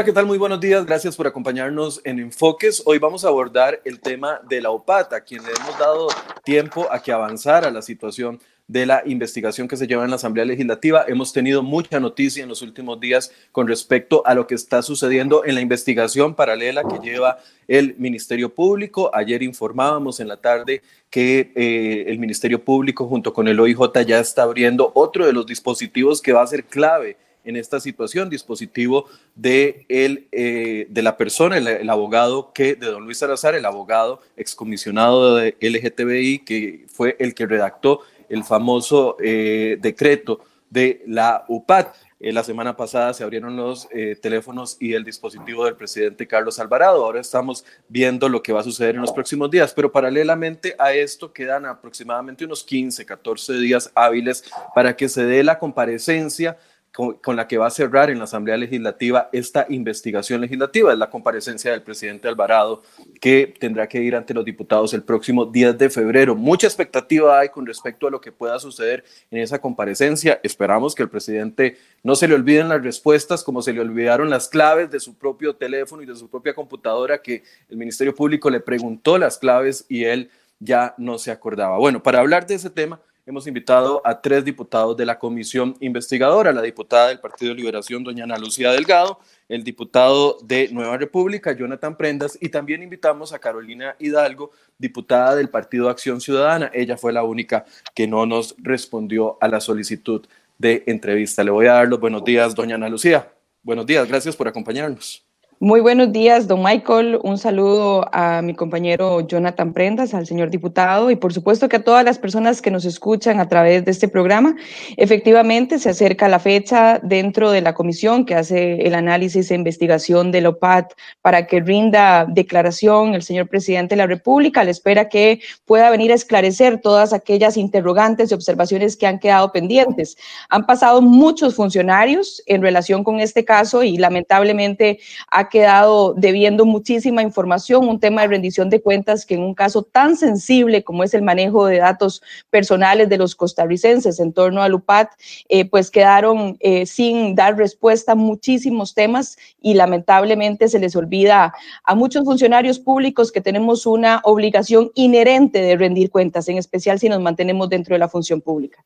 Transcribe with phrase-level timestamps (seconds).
[0.00, 0.24] Hola, ¿qué tal?
[0.24, 0.86] Muy buenos días.
[0.86, 2.82] Gracias por acompañarnos en Enfoques.
[2.86, 6.08] Hoy vamos a abordar el tema de la OPAT, a quien le hemos dado
[6.42, 10.46] tiempo a que avanzara la situación de la investigación que se lleva en la Asamblea
[10.46, 11.04] Legislativa.
[11.06, 15.44] Hemos tenido mucha noticia en los últimos días con respecto a lo que está sucediendo
[15.44, 17.36] en la investigación paralela que lleva
[17.68, 19.10] el Ministerio Público.
[19.12, 24.18] Ayer informábamos en la tarde que eh, el Ministerio Público junto con el OIJ ya
[24.18, 29.06] está abriendo otro de los dispositivos que va a ser clave en esta situación, dispositivo
[29.34, 34.20] de, el, eh, de la persona, el, abogado que, de don Luis Salazar, el abogado
[34.36, 41.88] excomisionado de LGTBI, que fue el que redactó el famoso eh, decreto de la UPAD.
[42.22, 46.58] Eh, la semana pasada se abrieron los eh, teléfonos y el dispositivo del presidente Carlos
[46.58, 47.02] Alvarado.
[47.02, 50.92] Ahora estamos viendo lo que va a suceder en los próximos días, pero paralelamente a
[50.92, 54.44] esto quedan aproximadamente unos 15, 14 días hábiles
[54.74, 56.58] para que se dé la comparecencia
[56.92, 60.92] con, la que va a cerrar en la Asamblea Legislativa esta investigación legislativa.
[60.92, 62.82] Es la comparecencia del presidente Alvarado
[63.20, 66.34] que tendrá que ir ante los diputados el próximo 10 de febrero.
[66.34, 70.40] Mucha expectativa hay con respecto a lo que pueda suceder en esa comparecencia.
[70.42, 74.48] Esperamos que el presidente no se le olviden las respuestas como se le olvidaron las
[74.48, 78.60] claves de su propio teléfono y de su propia computadora que el Ministerio Público le
[78.60, 81.78] preguntó las claves y él ya no se acordaba.
[81.78, 86.52] Bueno, para hablar de ese tema hemos invitado a tres diputados de la comisión investigadora,
[86.52, 91.52] la diputada del Partido de Liberación, doña Ana Lucía Delgado, el diputado de Nueva República,
[91.52, 96.70] Jonathan Prendas, y también invitamos a Carolina Hidalgo, diputada del Partido Acción Ciudadana.
[96.74, 97.64] Ella fue la única
[97.94, 100.26] que no nos respondió a la solicitud
[100.58, 101.44] de entrevista.
[101.44, 103.32] Le voy a dar los buenos días, doña Ana Lucía.
[103.62, 105.29] Buenos días, gracias por acompañarnos.
[105.62, 107.18] Muy buenos días, don Michael.
[107.22, 111.84] Un saludo a mi compañero Jonathan Prendas, al señor diputado y por supuesto que a
[111.84, 114.56] todas las personas que nos escuchan a través de este programa.
[114.96, 120.32] Efectivamente, se acerca la fecha dentro de la comisión que hace el análisis e investigación
[120.32, 124.64] del OPAT para que rinda declaración el señor presidente de la República.
[124.64, 129.52] Le espera que pueda venir a esclarecer todas aquellas interrogantes y observaciones que han quedado
[129.52, 130.16] pendientes.
[130.48, 135.00] Han pasado muchos funcionarios en relación con este caso y lamentablemente
[135.30, 139.82] ha quedado debiendo muchísima información, un tema de rendición de cuentas que en un caso
[139.82, 144.74] tan sensible como es el manejo de datos personales de los costarricenses en torno al
[144.74, 145.10] UPAT,
[145.48, 151.52] eh, pues quedaron eh, sin dar respuesta muchísimos temas y lamentablemente se les olvida
[151.84, 157.08] a muchos funcionarios públicos que tenemos una obligación inherente de rendir cuentas, en especial si
[157.08, 158.84] nos mantenemos dentro de la función pública.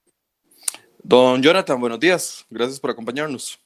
[1.03, 2.47] Don Jonathan, buenos días.
[2.49, 3.64] Gracias por acompañarnos.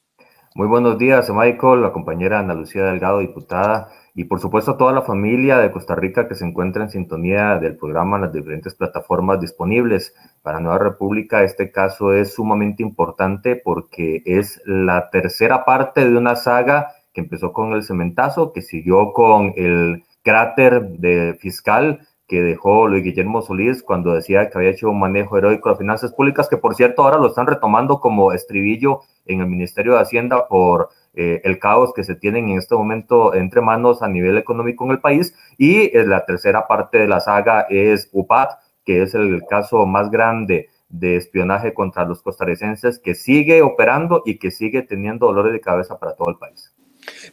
[0.58, 4.92] Muy buenos días, Michael, la compañera Ana Lucía Delgado, diputada, y por supuesto a toda
[4.92, 8.74] la familia de Costa Rica que se encuentra en sintonía del programa en las diferentes
[8.74, 10.16] plataformas disponibles.
[10.42, 16.34] Para Nueva República este caso es sumamente importante porque es la tercera parte de una
[16.34, 22.86] saga que empezó con el cementazo, que siguió con el cráter de fiscal que dejó
[22.86, 26.58] Luis Guillermo Solís cuando decía que había hecho un manejo heroico de finanzas públicas, que
[26.58, 31.40] por cierto ahora lo están retomando como estribillo en el Ministerio de Hacienda por eh,
[31.44, 35.00] el caos que se tienen en este momento entre manos a nivel económico en el
[35.00, 35.34] país.
[35.56, 38.50] Y eh, la tercera parte de la saga es UPAT,
[38.84, 44.38] que es el caso más grande de espionaje contra los costarricenses que sigue operando y
[44.38, 46.74] que sigue teniendo dolores de cabeza para todo el país.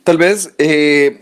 [0.06, 1.22] Tal vez eh,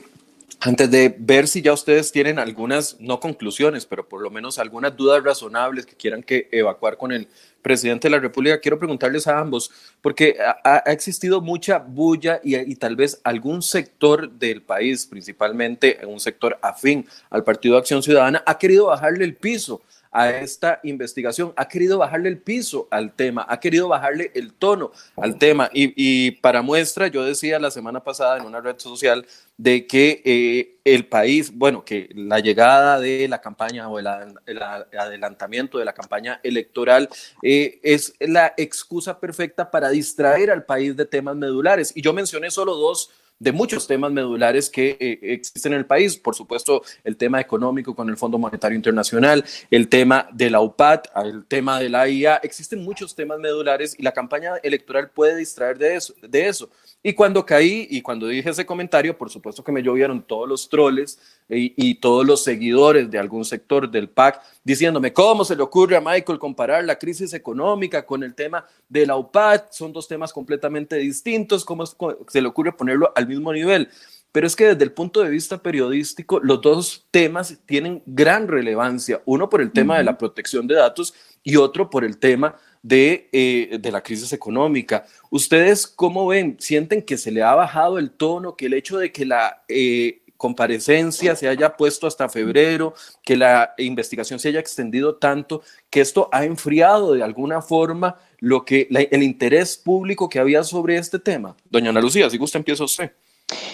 [0.65, 4.95] antes de ver si ya ustedes tienen algunas, no conclusiones, pero por lo menos algunas
[4.95, 7.27] dudas razonables que quieran que evacuar con el
[7.61, 9.71] presidente de la República, quiero preguntarles a ambos,
[10.01, 16.21] porque ha, existido mucha bulla y, y, tal vez algún sector del país, principalmente un
[16.21, 19.81] sector afín al Partido de Acción Ciudadana, ha querido bajarle el piso
[20.13, 24.91] a esta investigación, ha querido bajarle el piso al tema, ha querido bajarle el tono
[25.17, 25.69] al tema.
[25.73, 29.25] Y, para muestra, yo decía la semana pasada en una red social
[29.57, 35.77] de que eh, el país, bueno, que la llegada de la campaña o el, adelantamiento
[35.77, 37.09] de la campaña electoral
[37.41, 41.91] eh, es la excusa perfecta para distraer al país de temas medulares.
[41.95, 43.09] Y yo mencioné solo dos
[43.43, 46.15] de muchos temas medulares que eh, existen en el país.
[46.15, 51.01] Por supuesto, el tema económico con el Fondo Monetario Internacional, el tema de la UPAD,
[51.25, 52.37] el tema de la IA.
[52.37, 56.13] Existen muchos temas medulares y la campaña electoral puede distraer de eso.
[56.21, 56.69] De eso.
[57.05, 60.69] Y cuando caí y cuando dije ese comentario, por supuesto que me llovieron todos los
[60.69, 61.19] troles
[61.49, 66.01] y, todos los seguidores de algún sector del PAC diciéndome, ¿cómo se le ocurre a
[66.01, 69.63] Michael comparar la crisis económica con el tema de la UPAD?
[69.71, 73.89] Son dos temas completamente distintos, ¿cómo se le ocurre ponerlo al mismo nivel?
[74.33, 79.21] Pero es que desde el punto de vista periodístico, los dos temas tienen gran relevancia,
[79.25, 81.13] uno por el tema de la protección de datos
[81.43, 85.05] y otro por el tema de, eh, de, la crisis económica.
[85.29, 86.57] ¿Ustedes cómo ven?
[86.59, 90.22] ¿Sienten que se le ha bajado el tono, que el hecho de que la eh,
[90.43, 92.93] comparecencia se haya puesto hasta febrero,
[93.23, 98.65] que la investigación se haya extendido tanto, que esto ha enfriado de alguna forma lo
[98.65, 101.55] que el interés público que había sobre este tema?
[101.69, 103.13] Doña Ana Lucía, si gusta, empieza usted.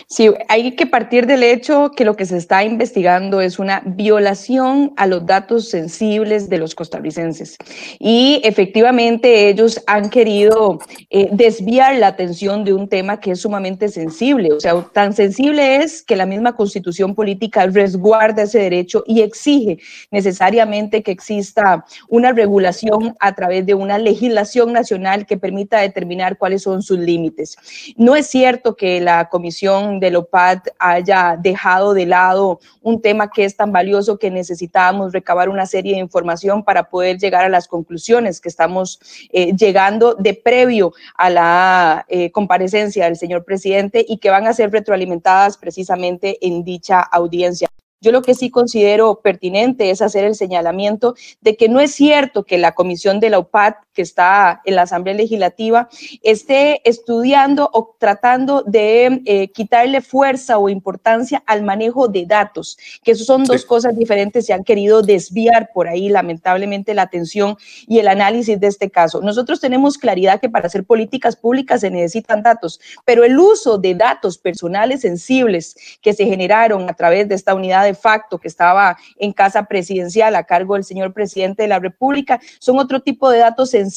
[0.08, 4.94] Sí, hay que partir del hecho que lo que se está investigando es una violación
[4.98, 7.58] a los datos sensibles de los costarricenses.
[8.00, 10.80] Y efectivamente ellos han querido
[11.10, 14.52] eh, desviar la atención de un tema que es sumamente sensible.
[14.52, 19.80] O sea, tan sensible es que la misma constitución política resguarda ese derecho y exige
[20.12, 26.64] necesariamente que exista una regulación a través de una legislación nacional que permita determinar cuáles
[26.64, 27.56] son sus límites.
[27.96, 33.46] No es cierto que la comisión de OPAD haya dejado de lado un tema que
[33.46, 37.68] es tan valioso que necesitábamos recabar una serie de información para poder llegar a las
[37.68, 39.00] conclusiones que estamos
[39.32, 44.54] eh, llegando de previo a la eh, comparecencia del señor presidente y que van a
[44.54, 47.68] ser retroalimentadas precisamente en dicha audiencia.
[48.02, 52.44] Yo lo que sí considero pertinente es hacer el señalamiento de que no es cierto
[52.44, 55.90] que la comisión de la UPAD, que está en la Asamblea Legislativa,
[56.24, 63.12] esté estudiando o tratando de eh, quitarle fuerza o importancia al manejo de datos, que
[63.12, 64.46] eso son dos cosas diferentes.
[64.46, 67.58] Se han querido desviar por ahí, lamentablemente, la atención
[67.90, 69.20] y el análisis de este caso.
[69.20, 73.96] Nosotros tenemos claridad que para hacer políticas públicas se necesitan datos, pero el uso de
[73.96, 78.96] datos personales sensibles que se generaron a través de esta unidad de facto que estaba
[79.18, 83.40] en casa presidencial a cargo del señor presidente de la República, son otro tipo de
[83.40, 83.89] datos sensibles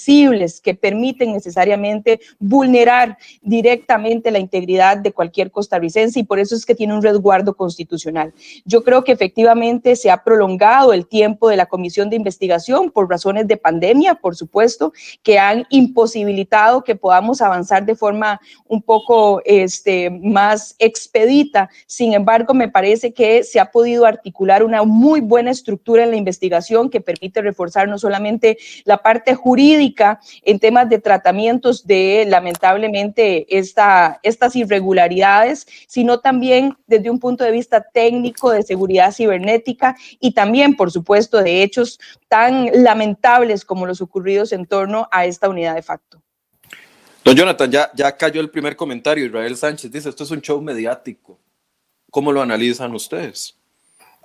[0.62, 6.74] que permiten necesariamente vulnerar directamente la integridad de cualquier costarricense y por eso es que
[6.74, 8.32] tiene un resguardo constitucional.
[8.64, 13.08] Yo creo que efectivamente se ha prolongado el tiempo de la comisión de investigación por
[13.08, 14.92] razones de pandemia, por supuesto,
[15.22, 21.70] que han imposibilitado que podamos avanzar de forma un poco este, más expedita.
[21.86, 26.16] Sin embargo, me parece que se ha podido articular una muy buena estructura en la
[26.16, 29.71] investigación que permite reforzar no solamente la parte jurídica
[30.42, 37.50] en temas de tratamientos de lamentablemente esta, estas irregularidades, sino también desde un punto de
[37.50, 44.00] vista técnico de seguridad cibernética y también, por supuesto, de hechos tan lamentables como los
[44.00, 46.22] ocurridos en torno a esta unidad de facto.
[47.24, 49.24] Don Jonathan, ya, ya cayó el primer comentario.
[49.24, 51.38] Israel Sánchez dice, esto es un show mediático.
[52.10, 53.58] ¿Cómo lo analizan ustedes?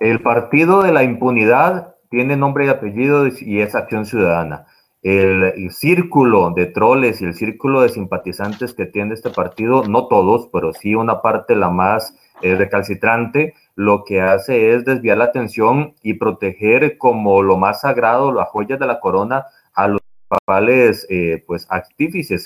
[0.00, 4.66] El partido de la impunidad tiene nombre y apellido y es Acción Ciudadana.
[5.02, 10.48] El, círculo de troles y el círculo de simpatizantes que tiene este partido, no todos,
[10.52, 15.94] pero sí una parte la más eh, recalcitrante, lo que hace es desviar la atención
[16.02, 21.42] y proteger como lo más sagrado, las joyas de la corona, a los papales eh,
[21.46, 21.66] pues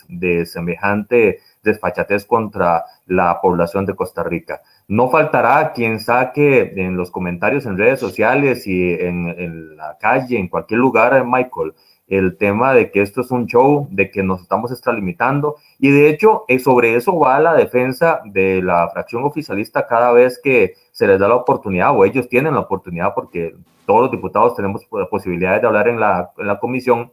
[0.09, 4.63] de semejante desfachatez contra la población de Costa Rica.
[4.89, 10.49] No faltará quien saque en los comentarios en redes sociales y en, la calle, en
[10.49, 11.75] cualquier lugar, Michael,
[12.07, 15.57] el tema de que esto es un show, de que nos estamos extralimitando.
[15.79, 20.41] Y de hecho, eh, sobre eso va la defensa de la fracción oficialista cada vez
[20.43, 23.55] que se les da la oportunidad, o ellos tienen la oportunidad, porque
[23.87, 27.13] todos los diputados tenemos posibilidades de hablar en la, en la comisión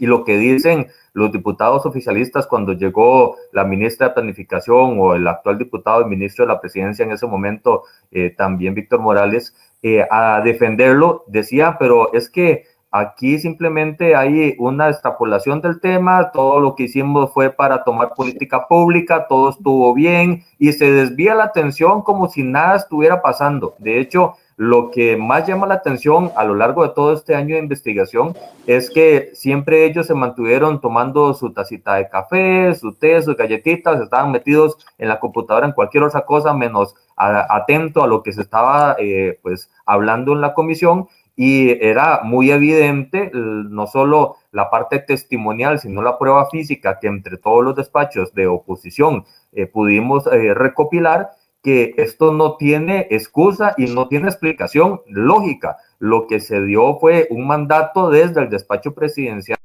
[0.00, 5.26] y lo que dicen los diputados oficialistas cuando llegó la ministra de Planificación o el
[5.26, 10.06] actual diputado y ministro de la Presidencia en ese momento, eh, también Víctor Morales, eh,
[10.10, 12.64] a defenderlo, decía, pero es que
[12.98, 18.66] aquí simplemente hay una extrapolación del tema, todo lo que hicimos fue para tomar política
[18.66, 23.74] pública, todo estuvo bien y se desvía la atención como si nada estuviera pasando.
[23.78, 27.54] De hecho, lo que más llama la atención a lo largo de todo este año
[27.54, 28.34] de investigación
[28.66, 34.00] es que siempre ellos se mantuvieron tomando su tacita de café, su té, sus galletitas,
[34.00, 38.42] estaban metidos en la computadora en cualquier otra cosa menos atento a lo que se
[38.42, 41.06] estaba eh, pues hablando en la comisión
[41.40, 47.36] y era muy evidente no solo la parte testimonial, sino la prueba física que entre
[47.36, 51.30] todos los despachos de oposición eh, pudimos eh, recopilar
[51.62, 55.76] que esto no tiene excusa y no tiene explicación lógica.
[56.00, 59.58] Lo que se dio fue un mandato desde el despacho presidencial.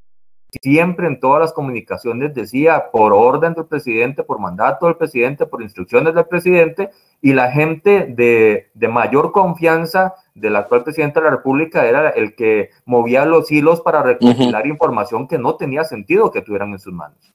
[0.62, 5.64] Siempre en todas las comunicaciones decía por orden del presidente, por mandato del presidente, por
[5.64, 6.92] instrucciones del presidente,
[7.24, 12.36] y la gente de, de mayor confianza del actual presidente de la República era el
[12.36, 16.94] que movía los hilos para recopilar información que no tenía sentido que tuvieran en sus
[16.94, 17.34] manos.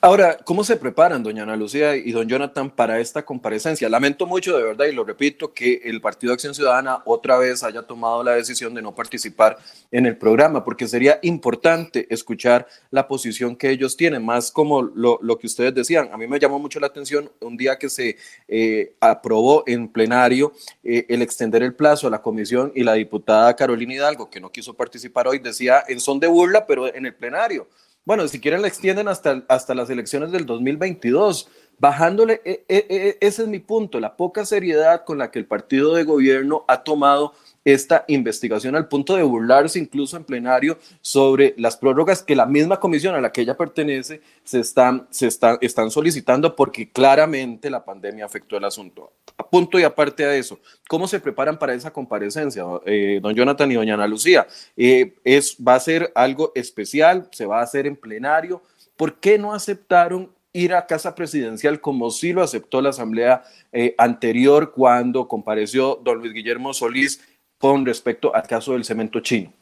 [0.00, 3.88] Ahora, ¿cómo se preparan, doña Ana Lucía y don Jonathan, para esta comparecencia?
[3.88, 7.82] Lamento mucho, de verdad, y lo repito, que el Partido Acción Ciudadana otra vez haya
[7.82, 9.58] tomado la decisión de no participar
[9.90, 15.20] en el programa, porque sería importante escuchar la posición que ellos tienen, más como lo,
[15.38, 16.10] que ustedes decían.
[16.12, 18.16] A mí me llamó mucho la atención un día que se
[18.48, 23.54] eh, aprobó en plenario eh, el extender el plazo a la comisión y la diputada
[23.54, 27.14] Carolina Hidalgo, que no quiso participar hoy, decía en son de burla, pero en el
[27.14, 27.68] plenario.
[28.04, 33.18] Bueno, si quieren la extienden hasta, hasta las elecciones del 2022, bajándole, e, e, e,
[33.20, 36.82] ese es mi punto, la poca seriedad con la que el partido de gobierno ha
[36.82, 42.46] tomado esta investigación al punto de burlarse incluso en plenario sobre las prórrogas que la
[42.46, 47.84] misma comisión a la que ella pertenece se están, se están solicitando porque claramente la
[47.84, 49.12] pandemia afectó el asunto.
[49.36, 53.70] A punto y aparte de eso, ¿cómo se preparan para esa comparecencia, eh, don Jonathan
[53.70, 54.46] y doña Ana Lucía?
[54.76, 57.28] Eh, es, ¿Va a ser algo especial?
[57.32, 58.62] ¿Se va a hacer en plenario?
[58.96, 63.94] ¿Por qué no aceptaron ir a casa presidencial como sí lo aceptó la asamblea eh,
[63.98, 67.20] anterior cuando compareció don Luis Guillermo Solís
[67.60, 69.52] con respecto al caso del cemento chino?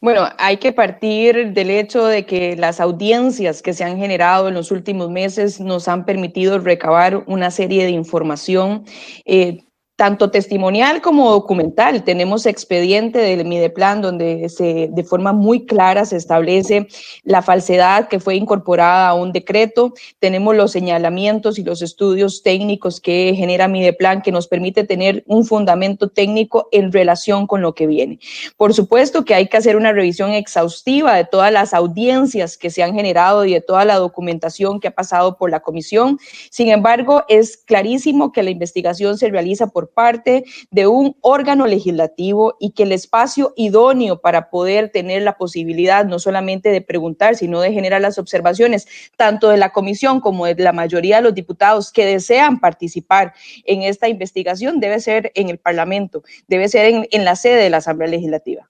[0.00, 4.54] Bueno, hay que partir del hecho de que las audiencias que se han generado en
[4.54, 8.84] los últimos meses nos han permitido recabar una serie de información
[9.24, 9.64] eh,
[10.02, 12.02] tanto testimonial como documental.
[12.02, 16.88] Tenemos expediente del Mideplan donde se, de forma muy clara se establece
[17.22, 19.94] la falsedad que fue incorporada a un decreto.
[20.18, 25.44] Tenemos los señalamientos y los estudios técnicos que genera Mideplan que nos permite tener un
[25.44, 28.18] fundamento técnico en relación con lo que viene.
[28.56, 32.82] Por supuesto que hay que hacer una revisión exhaustiva de todas las audiencias que se
[32.82, 36.18] han generado y de toda la documentación que ha pasado por la comisión.
[36.50, 42.56] Sin embargo, es clarísimo que la investigación se realiza por parte de un órgano legislativo
[42.58, 47.60] y que el espacio idóneo para poder tener la posibilidad no solamente de preguntar, sino
[47.60, 51.92] de generar las observaciones, tanto de la comisión como de la mayoría de los diputados
[51.92, 53.34] que desean participar
[53.64, 57.70] en esta investigación, debe ser en el Parlamento, debe ser en, en la sede de
[57.70, 58.68] la Asamblea Legislativa.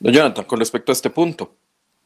[0.00, 1.54] Jonathan, con respecto a este punto.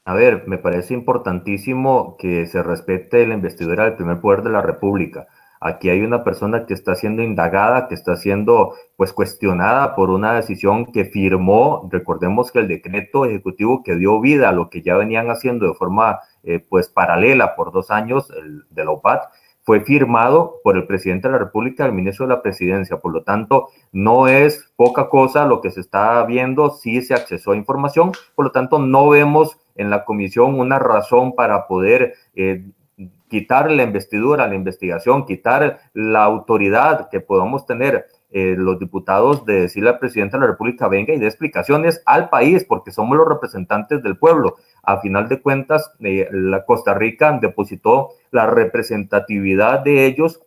[0.05, 4.63] A ver, me parece importantísimo que se respete la investidura del primer poder de la
[4.63, 5.27] República.
[5.67, 10.35] Aquí hay una persona que está siendo indagada, que está siendo pues cuestionada por una
[10.35, 11.89] decisión que firmó.
[11.91, 15.75] Recordemos que el decreto ejecutivo que dio vida a lo que ya venían haciendo de
[15.75, 19.25] forma eh, pues paralela por dos años el, de la OPAT
[19.67, 22.99] fue firmado por el presidente de la República, el ministro de la Presidencia.
[22.99, 27.51] Por lo tanto, no es poca cosa lo que se está viendo, sí se accesó
[27.51, 28.13] a información.
[28.37, 32.65] Por lo tanto, no vemos en la comisión una razón para poder eh,
[33.29, 39.63] quitar la investidura, la investigación, quitar la autoridad que podamos tener eh, los diputados de
[39.63, 43.27] decirle al presidente de la República venga y dé explicaciones al país, porque somos los
[43.27, 44.57] representantes del pueblo.
[44.83, 50.43] A final de cuentas, eh, la Costa Rica depositó la representatividad de ellos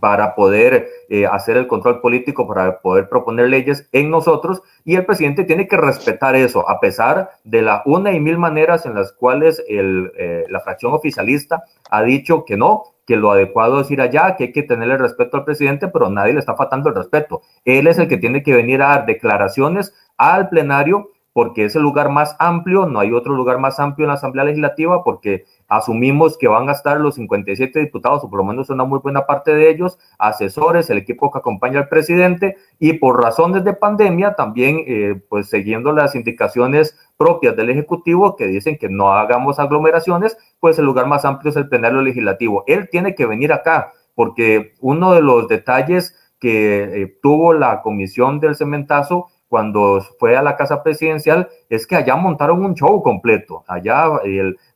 [0.00, 5.04] para poder eh, hacer el control político, para poder proponer leyes en nosotros, y el
[5.04, 9.12] presidente tiene que respetar eso, a pesar de la una y mil maneras en las
[9.12, 14.00] cuales el, eh, la fracción oficialista ha dicho que no, que lo adecuado es ir
[14.00, 17.42] allá, que hay que tenerle respeto al presidente, pero nadie le está faltando el respeto.
[17.64, 21.82] Él es el que tiene que venir a dar declaraciones al plenario porque es el
[21.82, 26.36] lugar más amplio, no hay otro lugar más amplio en la Asamblea Legislativa, porque asumimos
[26.36, 29.54] que van a estar los 57 diputados, o por lo menos una muy buena parte
[29.54, 34.82] de ellos, asesores, el equipo que acompaña al presidente, y por razones de pandemia, también,
[34.86, 40.78] eh, pues siguiendo las indicaciones propias del Ejecutivo que dicen que no hagamos aglomeraciones, pues
[40.78, 42.64] el lugar más amplio es el plenario legislativo.
[42.66, 48.40] Él tiene que venir acá, porque uno de los detalles que eh, tuvo la comisión
[48.40, 53.64] del cementazo cuando fue a la casa presidencial es que allá montaron un show completo.
[53.66, 54.06] Allá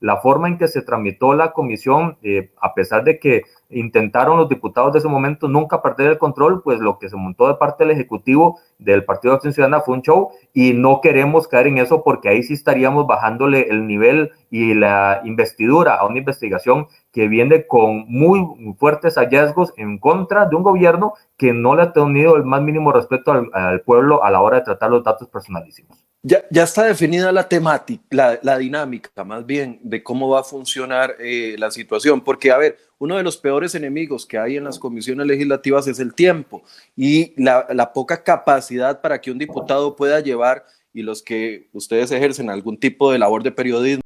[0.01, 4.49] la forma en que se tramitó la comisión, eh, a pesar de que intentaron los
[4.49, 7.85] diputados de ese momento nunca perder el control, pues lo que se montó de parte
[7.85, 11.79] del Ejecutivo del Partido de Acción Ciudadana fue un show y no queremos caer en
[11.79, 17.29] eso porque ahí sí estaríamos bajándole el nivel y la investidura a una investigación que
[17.29, 18.45] viene con muy
[18.79, 22.93] fuertes hallazgos en contra de un gobierno que no le ha tenido el más mínimo
[22.93, 26.04] respeto al, pueblo a la hora de tratar los datos personalísimos.
[26.27, 31.55] Ya, está definida la temática, la, dinámica más bien de cómo va a funcionar eh,
[31.59, 35.27] la situación, porque a ver, uno de los peores enemigos que hay en las comisiones
[35.27, 36.63] legislativas es el tiempo
[36.97, 40.65] y la poca capacidad para que un diputado pueda llevar
[40.95, 44.04] y los que ustedes ejercen algún tipo de labor de periodismo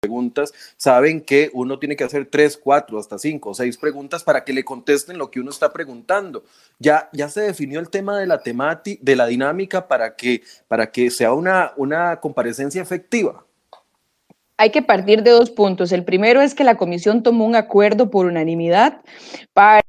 [0.00, 4.44] preguntas, saben que uno tiene que hacer tres, cuatro, hasta cinco o seis preguntas para
[4.44, 6.44] que le contesten lo que uno está preguntando.
[6.78, 10.90] Ya, ya se definió el tema de la temática, de la dinámica para que, para
[10.90, 13.44] que sea una, una comparecencia efectiva.
[14.56, 15.90] Hay que partir de dos puntos.
[15.90, 19.00] El primero es que la comisión tomó un acuerdo por unanimidad
[19.54, 19.80] para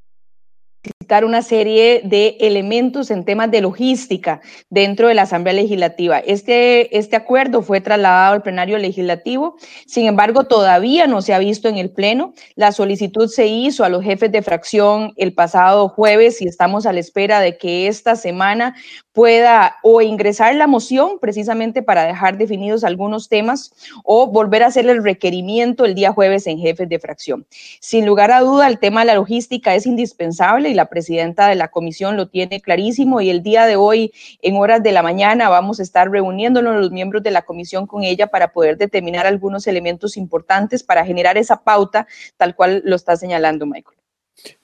[1.20, 4.39] una serie de elementos en temas de logística
[4.70, 6.20] dentro de la Asamblea Legislativa.
[6.20, 11.68] Este, este acuerdo fue trasladado al plenario legislativo, sin embargo, todavía no se ha visto
[11.68, 12.34] en el Pleno.
[12.56, 16.94] La solicitud se hizo a los jefes de fracción el pasado jueves y estamos a
[16.94, 18.75] la espera de que esta semana
[19.13, 24.88] pueda o ingresar la moción precisamente para dejar definidos algunos temas o volver a hacer
[24.88, 27.46] el requerimiento el día jueves en jefes de fracción.
[27.80, 31.55] Sin lugar a duda, el tema de la logística es indispensable y la presidenta de
[31.55, 35.50] la comisión lo tiene clarísimo y el día de hoy, en horas de la mañana,
[35.50, 39.65] vamos a estar reuniéndonos los miembros de la comisión con ella para poder determinar algunos
[39.65, 43.98] elementos importantes para generar esa pauta tal cual lo está señalando Michael.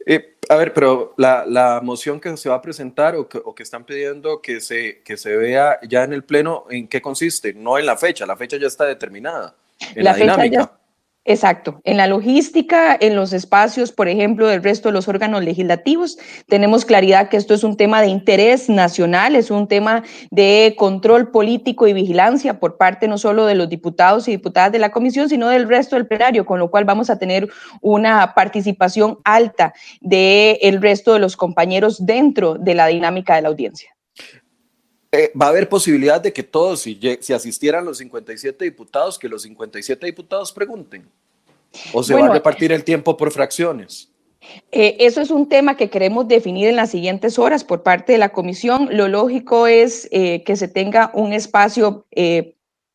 [0.06, 4.40] Eh, a ver, pero la, moción que se va a presentar o que, están pidiendo
[4.40, 7.54] que se, que se vea ya en el Pleno, ¿en qué consiste?
[7.54, 9.56] No en la fecha, la fecha ya está determinada.
[9.96, 10.77] En la, dinámica.
[11.30, 11.82] Exacto.
[11.84, 16.18] En la logística, en los espacios, por ejemplo, del resto de los órganos legislativos,
[16.48, 21.30] tenemos claridad que esto es un tema de interés nacional, es un tema de control
[21.30, 25.28] político y vigilancia por parte no solo de los diputados y diputadas de la comisión,
[25.28, 27.50] sino del resto del plenario, con lo cual vamos a tener
[27.82, 33.97] una participación alta del resto de los compañeros dentro de la dinámica de la audiencia.
[35.12, 39.30] Eh, va a haber posibilidad de que todos, si, si, asistieran los 57 diputados, que
[39.30, 41.08] los 57 diputados pregunten.
[41.94, 44.10] ¿O se va a repartir el tiempo por fracciones?
[44.72, 48.18] Eh, eso es un tema que queremos definir en las siguientes horas por parte de
[48.18, 48.90] la comisión.
[48.92, 52.06] Lo lógico es eh, que se tenga un espacio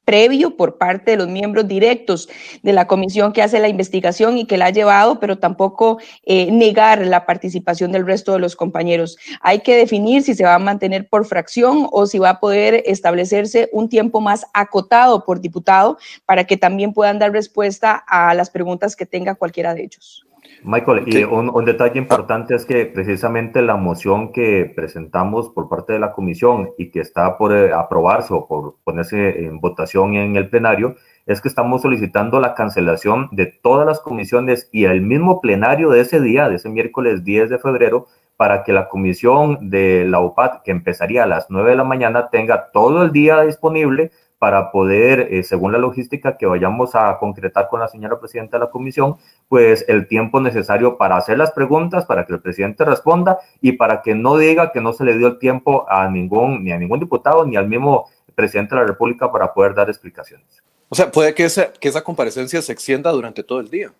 [0.05, 2.29] previo por parte de los miembros directos
[2.63, 6.51] de la comisión que hace la investigación y que la ha llevado, pero tampoco eh,
[6.51, 9.17] negar la participación del resto de los compañeros.
[9.41, 12.83] Hay que definir si se va a mantener por fracción o si va a poder
[12.87, 18.51] establecerse un tiempo más acotado por diputado para que también puedan dar respuesta a las
[18.51, 20.27] preguntas que tenga cualquiera de ellos.
[20.65, 25.99] Michael, y un, detalle importante es que precisamente la moción que presentamos por parte de
[25.99, 30.49] la comisión y que está por eh, aprobarse o por ponerse en votación en el
[30.49, 30.97] plenario,
[31.27, 36.01] es que estamos solicitando la cancelación de todas las comisiones y el mismo plenario de
[36.01, 40.63] ese día, de ese miércoles 10 de febrero, para que la comisión de la UPAT,
[40.63, 44.11] que empezaría a las 9 de la mañana, tenga todo el día disponible
[44.43, 48.65] para poder, eh, según la logística que vayamos a concretar con la señora presidenta de
[48.65, 49.15] la comisión,
[49.49, 54.03] pues el tiempo necesario para hacer las preguntas, para que el presidente responda y para
[54.03, 56.99] que no diga que no se le dio el tiempo a ningún, ni a ningún
[56.99, 60.61] diputado, ni al mismo presidente de la República para poder dar explicaciones.
[60.89, 63.95] O sea, puede que esa, que esa comparecencia se extienda durante todo el día.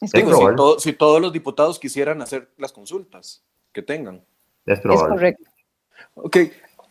[0.00, 0.22] si,
[0.78, 3.42] si, todos los diputados quisieran hacer las consultas
[3.72, 4.24] que tengan.
[4.64, 5.06] Es probable.
[5.06, 5.50] Es correcto.
[6.14, 6.36] Ok,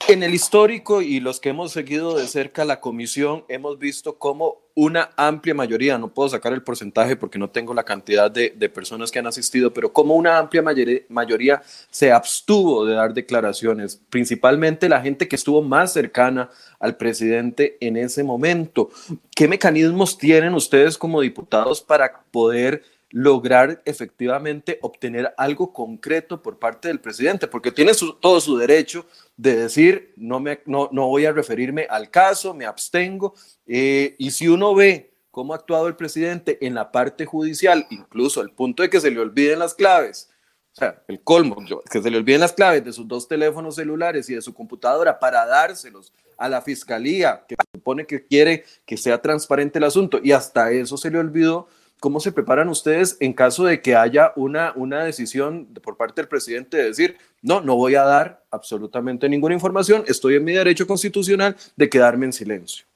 [0.08, 4.58] en el histórico y los que hemos seguido de cerca la comisión, hemos visto cómo
[4.74, 9.12] una amplia mayoría, no puedo sacar el porcentaje porque no tengo la cantidad de, personas
[9.12, 10.64] que han asistido, pero como una amplia
[11.10, 17.78] mayoría, se abstuvo de dar declaraciones, principalmente la gente que estuvo más cercana al presidente
[17.80, 18.90] en ese momento.
[19.36, 26.88] ¿Qué mecanismos tienen ustedes como diputados para poder lograr efectivamente obtener algo concreto por parte
[26.88, 29.06] del presidente, porque tiene todo su derecho
[29.38, 33.34] de decir, no, me, no, voy a referirme al caso, me abstengo,
[33.68, 38.42] eh, y si uno ve cómo ha actuado el presidente en la parte judicial, incluso
[38.42, 40.30] al punto de que se le olviden las claves,
[40.74, 41.58] o sea, el colmo,
[41.90, 45.20] que se le olviden las claves de sus dos teléfonos celulares y de su computadora
[45.20, 50.32] para dárselos a la fiscalía, que supone que quiere que sea transparente el asunto, y
[50.32, 51.68] hasta eso se le olvidó
[52.02, 56.28] ¿Cómo se preparan ustedes en caso de que haya una, una decisión por parte del
[56.28, 60.88] presidente de decir, no, no voy a dar absolutamente ninguna información, estoy en mi derecho
[60.88, 62.88] constitucional de quedarme en silencio?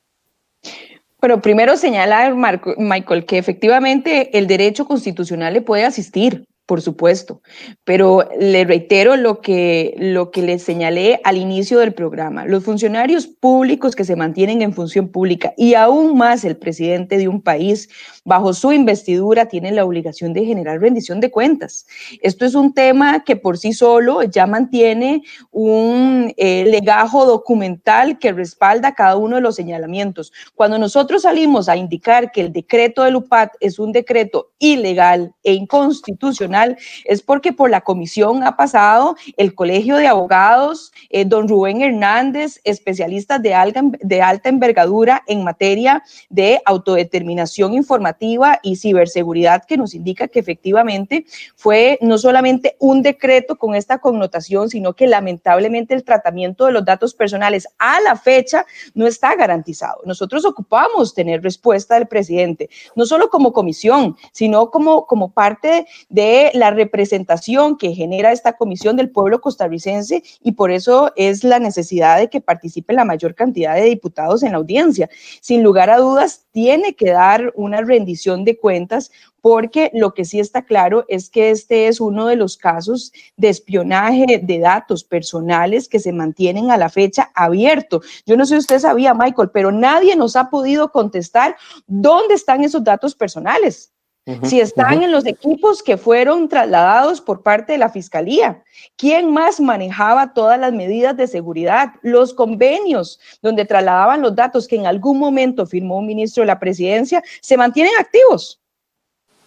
[1.20, 2.34] Pero primero señalar,
[2.80, 7.42] Michael, que efectivamente el derecho constitucional le puede asistir por supuesto,
[7.84, 12.46] pero le reitero lo que, lo que le señalé al inicio del programa.
[12.46, 17.28] Los funcionarios públicos que se mantienen en función pública y aún más el presidente de
[17.28, 17.88] un país,
[18.24, 21.86] bajo su investidura, tienen la obligación de generar rendición de cuentas.
[22.22, 28.32] Esto es un tema que por sí solo ya mantiene un eh, legajo documental que
[28.32, 30.34] respalda cada uno de los señalamientos.
[30.56, 35.54] Cuando nosotros salimos a indicar que el decreto del UPAT es un decreto ilegal e
[35.54, 36.55] inconstitucional,
[37.04, 42.60] es porque por la comisión ha pasado el Colegio de Abogados, eh, don Rubén Hernández,
[42.64, 43.56] especialistas de,
[44.02, 51.26] de alta envergadura en materia de autodeterminación informativa y ciberseguridad, que nos indica que efectivamente
[51.56, 56.86] fue no solamente un decreto con esta connotación, sino que lamentablemente el tratamiento de los
[56.86, 60.02] datos personales a la fecha no está garantizado.
[60.06, 66.45] Nosotros ocupamos tener respuesta del presidente, no solo como comisión, sino como, como parte de
[66.54, 72.18] la representación que genera esta comisión del pueblo costarricense y por eso es la necesidad
[72.20, 75.10] de que participe la mayor cantidad de diputados en la audiencia.
[75.42, 80.40] Sin lugar a dudas, tiene que dar una rendición de cuentas porque lo que sí
[80.40, 85.88] está claro es que este es uno de los casos de espionaje de datos personales
[85.88, 88.02] que se mantienen a la fecha abierto.
[88.26, 91.56] Yo no sé si usted sabía, Michael, pero nadie nos ha podido contestar
[91.86, 93.95] dónde están esos datos personales.
[94.44, 98.64] Si están en los equipos que fueron trasladados por parte de la Fiscalía.
[98.96, 101.94] ¿Quién más manejaba todas las medidas de seguridad?
[102.02, 106.60] Los convenios donde trasladaban los datos que en algún momento firmó un ministro de la
[106.60, 108.60] presidencia se mantienen activos.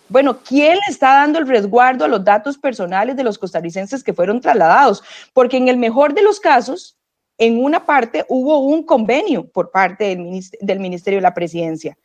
[0.09, 4.15] Bueno, ¿quién le está dando el resguardo a los datos personales de los costarricenses que
[4.15, 5.03] fueron trasladados?
[5.35, 6.98] Porque en el mejor de los casos,
[7.39, 11.97] en una parte hubo un convenio por parte del, del, Ministerio de la Presidencia,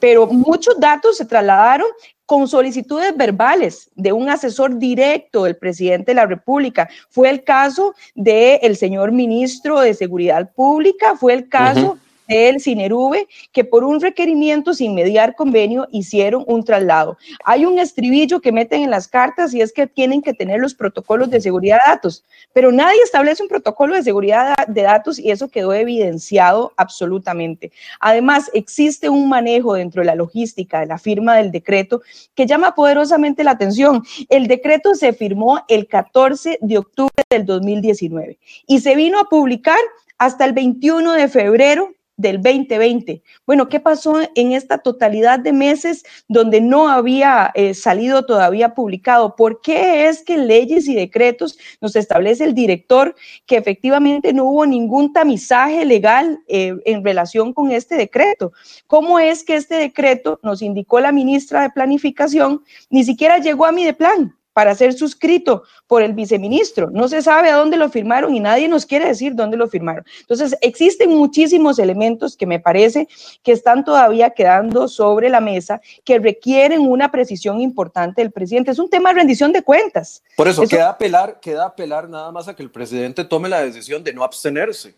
[0.00, 1.86] pero muchos datos se trasladaron
[2.24, 6.88] con solicitudes verbales de un asesor directo del presidente de la República.
[7.08, 11.98] Fue el caso del señor ministro de Seguridad Pública, fue el caso
[12.36, 17.16] del Cinerube, que por un requerimiento sin mediar convenio hicieron un traslado.
[17.44, 20.74] Hay un estribillo que meten en las cartas y es que tienen que tener los
[20.74, 25.30] protocolos de seguridad de datos, pero nadie establece un protocolo de seguridad de datos y
[25.30, 27.72] eso quedó evidenciado absolutamente.
[28.00, 32.02] Además, existe un manejo dentro de la logística de la firma del decreto
[32.34, 34.02] que llama poderosamente la atención.
[34.28, 39.78] El decreto se firmó el 14 de octubre del 2019 y se vino a publicar
[40.18, 43.22] hasta el 21 de febrero del 2020.
[43.46, 49.36] Bueno, ¿qué pasó en esta totalidad de meses donde no había eh, salido todavía publicado?
[49.36, 53.14] ¿Por qué es que leyes y decretos nos establece el director
[53.46, 58.52] que efectivamente no hubo ningún tamizaje legal eh, en relación con este decreto?
[58.88, 63.72] ¿Cómo es que este decreto, nos indicó la ministra de Planificación, ni siquiera llegó a
[63.72, 64.37] mi de plan?
[64.58, 66.90] Para ser suscrito por el viceministro.
[66.90, 70.04] No se sabe a dónde lo firmaron y nadie nos quiere decir dónde lo firmaron.
[70.18, 73.06] Entonces, existen muchísimos elementos que me parece
[73.44, 78.72] que están todavía quedando sobre la mesa que requieren una precisión importante del presidente.
[78.72, 80.24] Es un tema de rendición de cuentas.
[80.36, 84.02] Por eso, queda apelar, queda apelar nada más a que el presidente tome la decisión
[84.02, 84.96] de no abstenerse.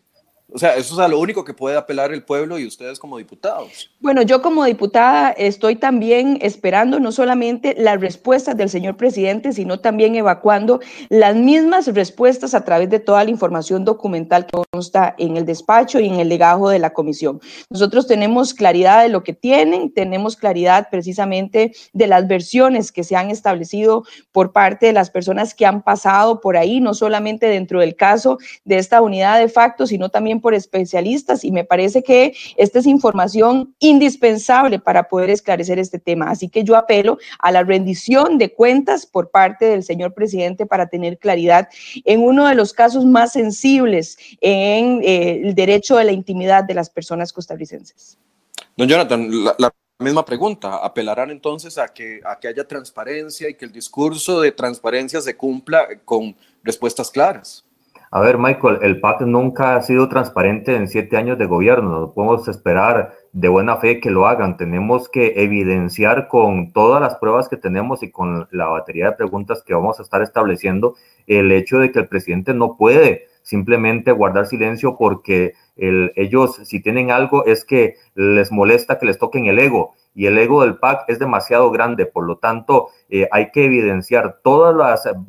[0.52, 3.18] O sea, eso es a lo único que puede apelar el pueblo y ustedes como
[3.18, 3.90] diputados.
[4.00, 9.80] Bueno, yo como diputada estoy también esperando no solamente las respuestas del señor presidente, sino
[9.80, 15.36] también evacuando las mismas respuestas a través de toda la información documental que consta en
[15.36, 17.40] el despacho y en el legajo de la comisión.
[17.68, 23.16] Nosotros tenemos claridad de lo que tienen, tenemos claridad precisamente de las versiones que se
[23.16, 27.80] han establecido por parte de las personas que han pasado por ahí, no solamente dentro
[27.80, 32.34] del caso de esta unidad de facto, sino también por especialistas y me parece que
[32.56, 36.30] esta es información indispensable para poder esclarecer este tema.
[36.30, 40.88] Así que yo apelo a la rendición de cuentas por parte del señor presidente para
[40.88, 41.68] tener claridad
[42.04, 46.74] en uno de los casos más sensibles en eh, el derecho de la intimidad de
[46.74, 48.18] las personas costarricenses.
[48.76, 50.76] Don Jonathan, la, misma pregunta.
[50.76, 55.36] ¿Apelarán entonces a que, a que haya transparencia y que el discurso de transparencia se
[55.36, 57.64] cumpla con respuestas claras?
[58.12, 62.00] A ver, Michael, el PAC nunca ha sido transparente en siete años de gobierno.
[62.00, 64.56] No podemos esperar de buena fe que lo hagan.
[64.56, 69.62] Tenemos que evidenciar con todas las pruebas que tenemos y con la batería de preguntas
[69.64, 70.96] que vamos a estar estableciendo
[71.28, 77.12] el hecho de que el presidente no puede simplemente guardar silencio porque ellos, si tienen
[77.12, 81.04] algo, es que les molesta que les toquen el ego y el ego del PAC
[81.08, 82.06] es demasiado grande.
[82.06, 84.74] Por lo tanto, eh, hay que evidenciar todos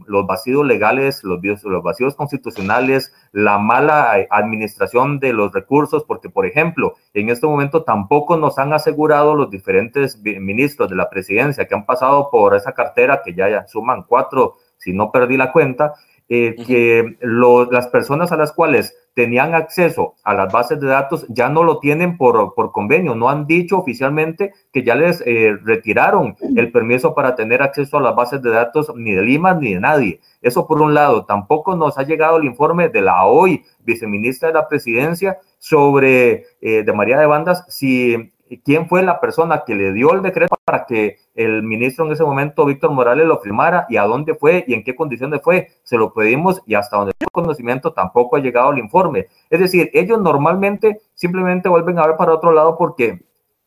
[0.08, 6.46] los vacíos legales, los, los vacíos constitucionales, la mala administración de los recursos, porque, por
[6.46, 11.76] ejemplo, en este momento tampoco nos han asegurado los diferentes ministros de la presidencia que
[11.76, 15.94] han pasado por esa cartera, que ya, suman cuatro, si no perdí la cuenta,
[16.28, 21.50] eh, que las personas a las cuales tenían acceso a las bases de datos ya
[21.50, 26.36] no lo tienen por, por convenio, no han dicho oficialmente que ya les eh, retiraron
[26.56, 29.80] el permiso para tener acceso a las bases de datos ni de Lima ni de
[29.80, 30.20] nadie.
[30.42, 34.54] Eso por un lado, tampoco nos ha llegado el informe de la hoy viceministra de
[34.56, 39.94] la presidencia sobre, eh, de María de Bandas, si quién fue la persona que le
[39.94, 43.98] dio el decreto para que el ministro en ese momento, Víctor Morales, lo firmara y
[43.98, 45.70] a dónde fue y en qué condiciones fue.
[45.84, 49.28] Se lo pedimos y hasta donde tengo conocimiento tampoco ha llegado el informe.
[49.50, 53.22] Es decir, ellos normalmente simplemente vuelven a ver para otro lado porque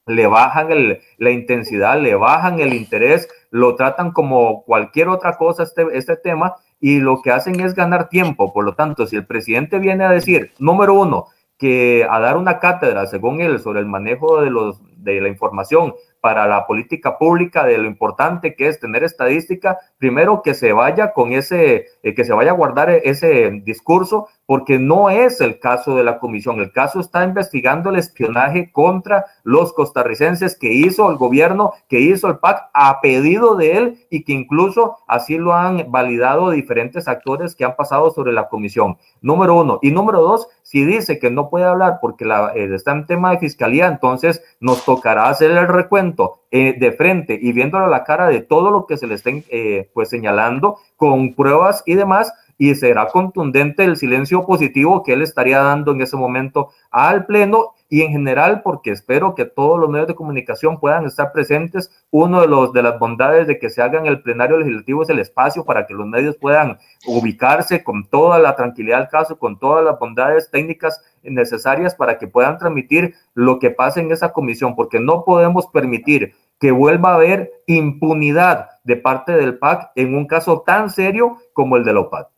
[0.07, 5.63] le bajan el, la intensidad, le bajan el interés, lo tratan como cualquier otra cosa
[5.63, 8.53] este, este tema y lo que hacen es ganar tiempo.
[8.53, 12.59] Por lo tanto, si el presidente viene a decir, número uno, que a dar una
[12.59, 17.67] cátedra, según él, sobre el manejo de, los, de la información para la política pública,
[17.67, 22.25] de lo importante que es tener estadística, primero que se vaya con ese, eh, que
[22.25, 26.61] se vaya a guardar ese discurso, porque no es el caso de la comisión.
[26.61, 32.29] El caso está investigando el espionaje contra los costarricenses que hizo el gobierno, que hizo
[32.29, 37.55] el PAC a pedido de él y que incluso así lo han validado diferentes actores
[37.55, 38.97] que han pasado sobre la comisión.
[39.21, 39.79] Número uno.
[39.83, 43.31] Y número dos, si dice que no puede hablar porque la, eh, está en tema
[43.31, 48.03] de fiscalía, entonces nos tocará hacer el recuento eh, de frente y viéndolo a la
[48.03, 52.33] cara de todo lo que se le estén eh, pues señalando con pruebas y demás
[52.59, 57.75] y será contundente el silencio positivo que él estaría dando en ese momento al Pleno
[57.89, 61.91] y en general porque espero que todos los medios de comunicación puedan estar presentes.
[62.11, 65.11] Uno de los de las bondades de que se haga en el plenario legislativo es
[65.11, 69.59] el espacio para que los medios puedan ubicarse con toda la tranquilidad del caso, con
[69.59, 74.77] todas las bondades técnicas necesarias para que puedan transmitir lo que pasa en esa comisión,
[74.77, 80.27] porque no podemos permitir que vuelva a haber impunidad de parte del PAC en un
[80.27, 82.34] caso tan serio como el de la OPAC.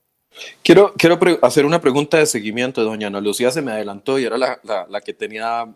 [0.62, 4.36] Quiero, quiero hacer una pregunta de seguimiento, doña Ana Lucía se me adelantó y era
[4.36, 5.66] la, la, que tenía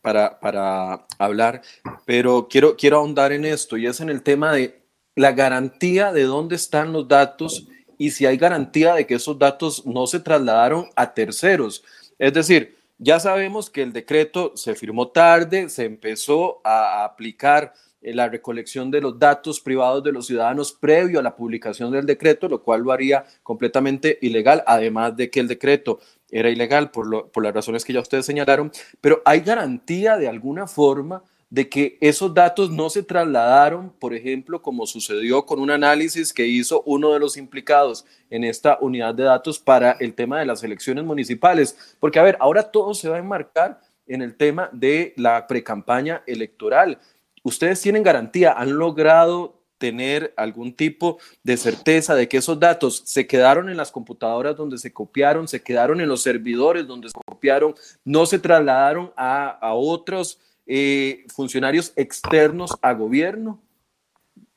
[0.00, 1.62] para, para, hablar,
[2.06, 4.80] pero quiero, quiero ahondar en esto y es en el tema de
[5.14, 7.66] la garantía de dónde están los datos
[7.98, 11.82] y si hay garantía de que esos datos no se trasladaron a terceros.
[12.18, 18.28] Es decir, ya sabemos que el decreto se firmó tarde, se empezó a aplicar la
[18.28, 22.62] recolección de los datos privados de los ciudadanos previo a la publicación del decreto, lo
[22.62, 25.98] cual lo haría completamente ilegal, además de que el decreto
[26.30, 30.66] era ilegal por, por las razones que ya ustedes señalaron, pero hay garantía de alguna
[30.66, 36.32] forma de que esos datos no se trasladaron, por ejemplo, como sucedió con un análisis
[36.32, 40.46] que hizo uno de los implicados en esta unidad de datos para el tema de
[40.46, 41.96] las elecciones municipales.
[42.00, 46.22] Porque, a ver, ahora todo se va a enmarcar en el tema de la precampaña
[46.26, 46.98] electoral.
[47.42, 48.52] ¿Ustedes tienen garantía?
[48.52, 53.92] ¿Han logrado tener algún tipo de certeza de que esos datos se quedaron en las
[53.92, 57.74] computadoras donde se copiaron, se quedaron en los servidores donde se copiaron,
[58.04, 63.60] no se trasladaron a, otros eh, funcionarios externos a gobierno?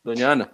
[0.03, 0.51] Doña Ana.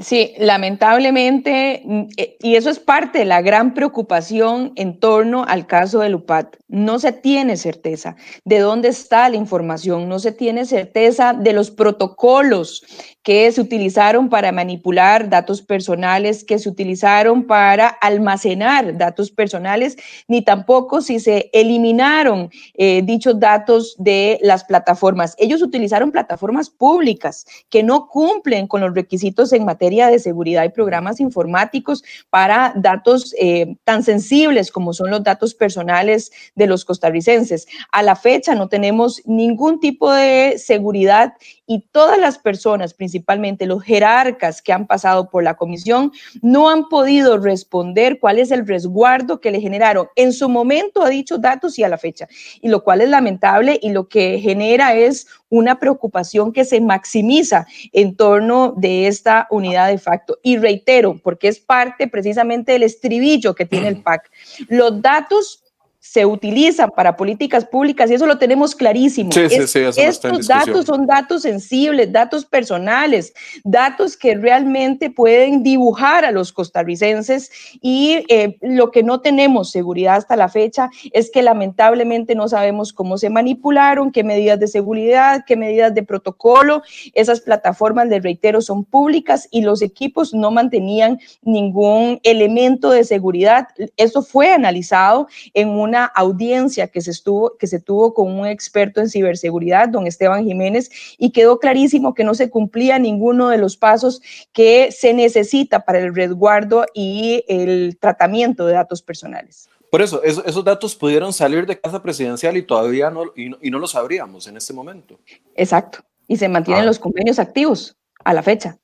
[0.00, 5.66] Sí, lamentablemente, mm, eh, y eso es parte de la gran preocupación en torno al
[5.66, 6.56] caso del UPAT.
[6.68, 11.70] No se tiene certeza de dónde está la información, no se tiene certeza de los
[11.70, 12.84] protocolos
[13.22, 20.42] que se utilizaron para manipular datos personales, que se utilizaron para almacenar datos personales, ni
[20.42, 25.36] tampoco si se eliminaron eh, dichos datos de las plataformas.
[25.38, 30.70] Ellos utilizaron plataformas públicas que no cumplen con los requisitos en materia de seguridad y
[30.70, 37.66] programas informáticos para datos eh, tan sensibles como son los datos personales de los costarricenses.
[37.92, 41.34] A la fecha no tenemos ningún tipo de seguridad
[41.66, 46.88] y todas las personas, principalmente los jerarcas que han pasado por la comisión, no han
[46.88, 51.78] podido responder cuál es el resguardo que le generaron en su momento a dichos datos
[51.78, 52.28] y a la fecha,
[52.60, 57.66] y lo cual es lamentable y lo que genera es una preocupación que se maximiza
[57.92, 60.38] en torno de esta unidad de facto.
[60.42, 64.30] Y reitero, porque es parte precisamente del estribillo que tiene el PAC,
[64.68, 65.61] los datos
[66.04, 69.30] se utilizan para políticas públicas y eso lo tenemos clarísimo.
[69.32, 77.52] estos datos son datos sensibles, datos personales, datos que realmente pueden dibujar a los costarricenses
[77.80, 82.92] y eh, lo que no tenemos seguridad hasta la fecha es que lamentablemente no sabemos
[82.92, 86.82] cómo se manipularon, qué medidas de seguridad, qué medidas de protocolo.
[87.14, 93.68] Esas plataformas, les reitero, son públicas y los equipos no mantenían ningún elemento de seguridad.
[93.96, 98.46] Eso fue analizado en un una audiencia que se, estuvo, que se tuvo con un
[98.46, 103.58] experto en ciberseguridad, don Esteban Jiménez, y quedó clarísimo que no se cumplía ninguno de
[103.58, 109.68] los pasos que se necesita para el resguardo y el tratamiento de datos personales.
[109.90, 113.70] Por eso, esos datos pudieron salir de casa presidencial y todavía no, y no, y
[113.70, 115.20] no lo sabríamos en este momento.
[115.54, 115.98] Exacto.
[116.26, 116.86] Y se mantienen ah.
[116.86, 118.78] los convenios activos a la fecha.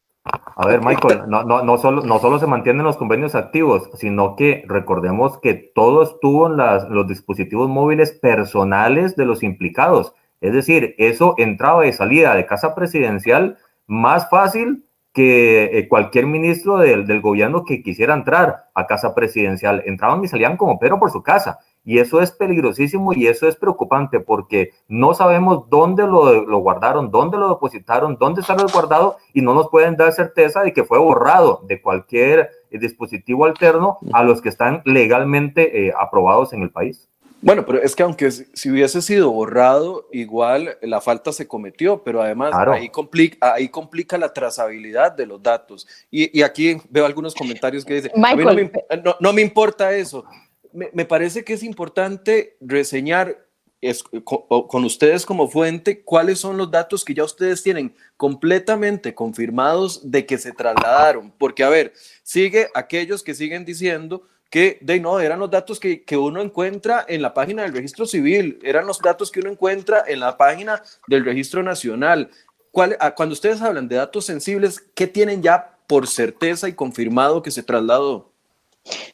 [0.61, 4.35] A ver, Michael, no, no, no, solo, no solo se mantienen los convenios activos, sino
[4.35, 10.15] que recordemos que todo estuvo en las, los dispositivos móviles personales de los implicados.
[10.41, 16.79] Es decir, eso entraba y salía de casa presidencial más fácil que eh, cualquier ministro
[16.79, 19.85] del, del, gobierno que quisiera entrar a casa presidencial.
[19.87, 21.61] Entraban y salían como Pedro por su casa.
[21.89, 27.11] Y eso es peligrosísimo y eso es preocupante porque no sabemos dónde lo, lo guardaron,
[27.11, 30.99] dónde lo depositaron, dónde está resguardado y no nos pueden dar certeza de que fue
[30.99, 36.71] borrado de cualquier eh, dispositivo alterno a los que están legalmente eh, aprobados en el
[36.71, 37.09] país.
[37.41, 42.21] Bueno, pero es que aunque si hubiese sido borrado, igual la falta se cometió, pero
[42.21, 45.87] además ahí, complica, ahí complica la trazabilidad de los datos.
[46.11, 48.71] Y, y aquí veo algunos comentarios que dicen, a mí no, me,
[49.05, 50.25] no, no me, importa eso.
[50.79, 53.49] Me, me, parece que es importante reseñar
[53.81, 60.11] es, con, ustedes como fuente cuáles son los datos que ya ustedes tienen completamente confirmados
[60.11, 61.33] de que se trasladaron.
[61.39, 66.03] Porque, a ver, sigue aquellos que siguen diciendo que de no, eran los datos que,
[66.05, 70.05] que, uno encuentra en la página del registro civil, eran los datos que uno encuentra
[70.07, 72.31] en la página del registro nacional.
[72.71, 77.51] ¿Cuál, cuando ustedes hablan de datos sensibles, ¿qué tienen ya por certeza y confirmado que
[77.51, 78.33] se trasladó?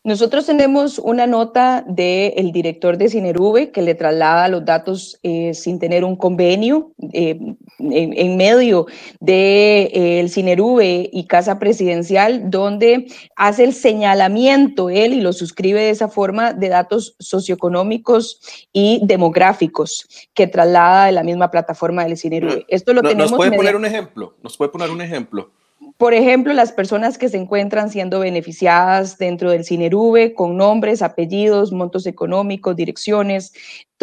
[0.05, 5.79] Nosotros tenemos una nota del director de Cinerube que le traslada los datos eh, sin
[5.79, 7.39] tener un convenio eh,
[7.79, 8.85] en, en, medio
[9.21, 15.81] del de, eh, Cinerube y Casa Presidencial, donde hace el señalamiento él y lo suscribe
[15.81, 18.41] de esa forma de datos socioeconómicos
[18.73, 22.67] y demográficos que traslada de la misma plataforma del Cinerube.
[22.69, 23.31] Esto lo no, tenemos.
[23.31, 24.37] ¿Nos puede poner un ejemplo?
[24.43, 25.51] ¿Nos puede poner un ejemplo?
[25.97, 31.73] Por ejemplo, las personas que se encuentran siendo beneficiadas dentro del Cinerube con nombres, apellidos,
[31.73, 33.53] montos económicos, direcciones,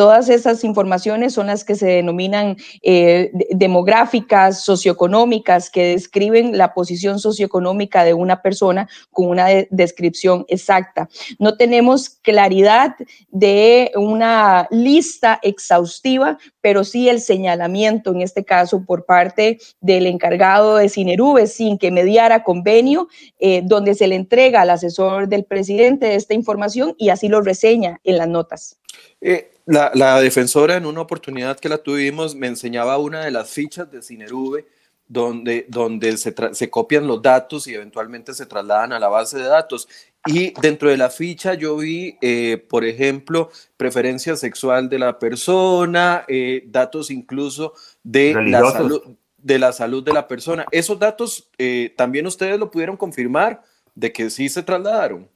[0.01, 7.19] Todas esas informaciones son las que se denominan eh, demográficas, socioeconómicas, que describen la posición
[7.19, 11.07] socioeconómica de una persona con una de descripción exacta.
[11.37, 12.95] No tenemos claridad
[13.29, 20.77] de una lista exhaustiva, pero sí el señalamiento, en este caso, por parte del encargado
[20.77, 26.15] de Cinerube, sin que mediara convenio, eh, donde se le entrega al asesor del presidente
[26.15, 28.79] esta información y así lo reseña en las notas.
[29.21, 33.49] Eh, la, la, defensora en una oportunidad que la tuvimos me enseñaba una de las
[33.49, 34.65] fichas de Cinerube
[35.11, 39.43] donde, donde se, se, copian los datos y eventualmente se trasladan a la base de
[39.43, 39.89] datos.
[40.25, 46.23] Y dentro de la ficha yo vi, eh, por ejemplo, preferencia sexual de la persona,
[46.29, 49.01] eh, datos incluso de la, salud,
[49.37, 50.65] de la salud de la persona.
[50.71, 55.27] ¿Esos datos eh, también ustedes lo pudieron confirmar de que sí se trasladaron?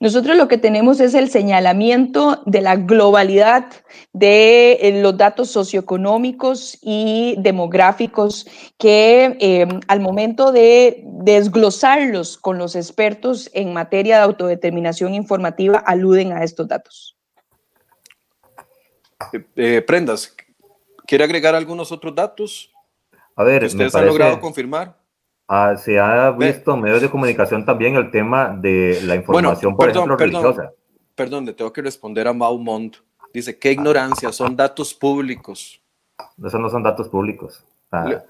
[0.00, 3.66] Nosotros lo que tenemos es el señalamiento de la globalidad
[4.12, 8.46] de eh, los datos socioeconómicos y demográficos
[8.78, 16.32] que eh, al momento de desglosarlos con los expertos en materia de autodeterminación informativa aluden
[16.32, 17.16] a estos datos.
[19.32, 20.34] Eh, eh Prendas,
[21.06, 22.72] ¿quiere agregar algunos otros datos?
[23.36, 24.08] A ver, que ustedes parece...
[24.08, 24.99] han logrado confirmar.
[25.52, 29.76] Ah, se ha visto en medios de comunicación también el tema de la información, bueno,
[29.76, 30.74] por perdón, ejemplo, perdón, religiosa.
[31.16, 32.98] Perdón, le tengo que responder a Maumont.
[33.34, 35.82] Dice, qué ignorancia, son datos públicos.
[36.38, 37.64] Esos no son datos públicos.
[37.90, 38.22] Ah, le,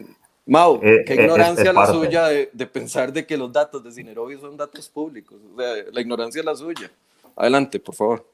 [0.47, 3.85] Mau, eh, qué ignorancia es, es la suya de, de, pensar de que los datos
[3.85, 5.39] de Cinerovi son datos públicos.
[5.53, 6.91] O sea, la ignorancia es la suya.
[7.37, 8.30] Adelante, por favor.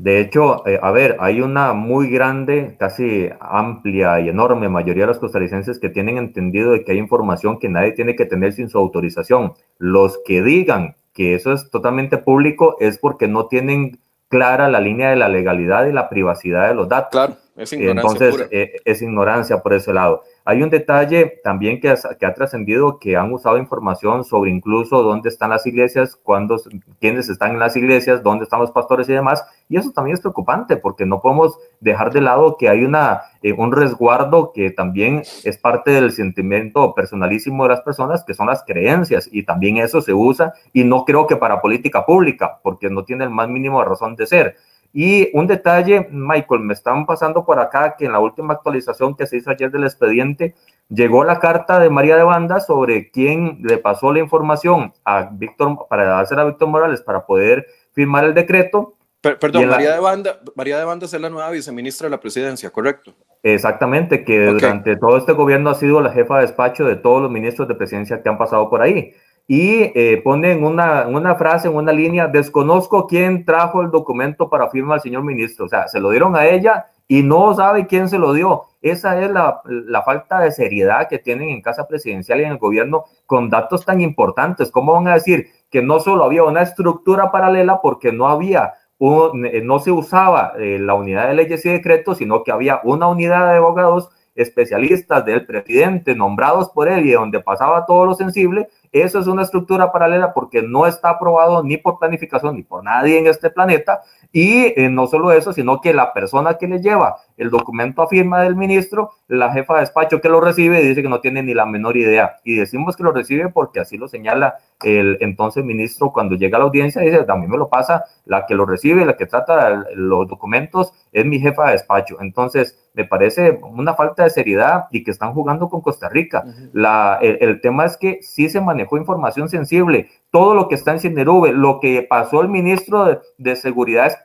[0.00, 5.08] De hecho, eh, a ver, hay una muy grande, casi amplia y enorme mayoría de
[5.08, 8.68] los costarricenses que tienen entendido de que hay información que nadie tiene que tener sin
[8.68, 9.54] su autorización.
[9.76, 15.10] Los que digan que eso es totalmente público es porque no tienen clara la línea
[15.10, 17.10] de la legalidad y la privacidad de los datos.
[17.10, 18.48] Claro, es ignorancia Entonces, pura.
[18.50, 20.22] Eh, es ignorancia por ese lado.
[20.44, 25.28] Hay un detalle también que, que ha trascendido que han usado información sobre incluso dónde
[25.28, 26.58] están las iglesias, cuándo,
[27.00, 29.44] quiénes están en las iglesias, dónde están los pastores y demás.
[29.68, 33.52] Y eso también es preocupante porque no podemos dejar de lado que hay una, eh,
[33.52, 38.62] un resguardo que también es parte del sentimiento personalísimo de las personas, que son las
[38.64, 39.28] creencias.
[39.30, 43.24] Y también eso se usa y no creo que para política pública, porque no tiene
[43.24, 44.56] el más mínimo razón de ser.
[44.92, 49.26] Y un detalle, Michael, me están pasando por acá que en la última actualización que
[49.26, 50.54] se hizo ayer del expediente,
[50.88, 55.86] llegó la carta de María de Banda sobre quién le pasó la información a Víctor,
[55.88, 58.94] para hacer a Víctor Morales para poder firmar el decreto.
[59.20, 59.94] Per perdón, María, la...
[59.96, 63.14] de Banda, María de Banda es la nueva viceministra de la presidencia, ¿correcto?
[63.42, 64.60] Exactamente, que okay.
[64.60, 67.74] durante todo este gobierno ha sido la jefa de despacho de todos los ministros de
[67.74, 69.12] presidencia que han pasado por ahí
[69.50, 74.68] y eh, ponen una, una frase, en una línea, desconozco quién trajo el documento para
[74.68, 75.64] firma al señor ministro.
[75.64, 78.64] O sea, se lo dieron a ella y no sabe quién se lo dio.
[78.82, 82.58] Esa es la, la, falta de seriedad que tienen en Casa Presidencial y en el
[82.58, 84.70] gobierno con datos tan importantes.
[84.70, 89.62] ¿Cómo van a decir que no solo había una estructura paralela porque no había eh,
[89.62, 93.48] no se usaba eh, la unidad de leyes y decretos, sino que había una unidad
[93.50, 99.18] de abogados especialistas del presidente nombrados por él y donde pasaba todo lo sensible, eso
[99.18, 103.26] es una estructura paralela porque no está aprobado ni por planificación ni por nadie en
[103.26, 104.00] este planeta.
[104.32, 108.08] Y eh, no solo eso, sino que la persona que le lleva el documento a
[108.08, 111.54] firma del ministro, la jefa de despacho que lo recibe, dice que no tiene ni
[111.54, 112.36] la menor idea.
[112.44, 116.60] Y decimos que lo recibe porque así lo señala el entonces ministro cuando llega a
[116.60, 119.84] la audiencia, dice, a mí me lo pasa, la que lo recibe, la que trata
[119.94, 122.18] los documentos, es mi jefa de despacho.
[122.20, 126.44] Entonces, me parece una falta de seriedad y que están jugando con Costa Rica.
[126.72, 130.08] la, el, tema es que sí se manejó información sensible.
[130.30, 134.16] Todo lo que está en Cinerube, lo que pasó el ministro de, Seguridad es,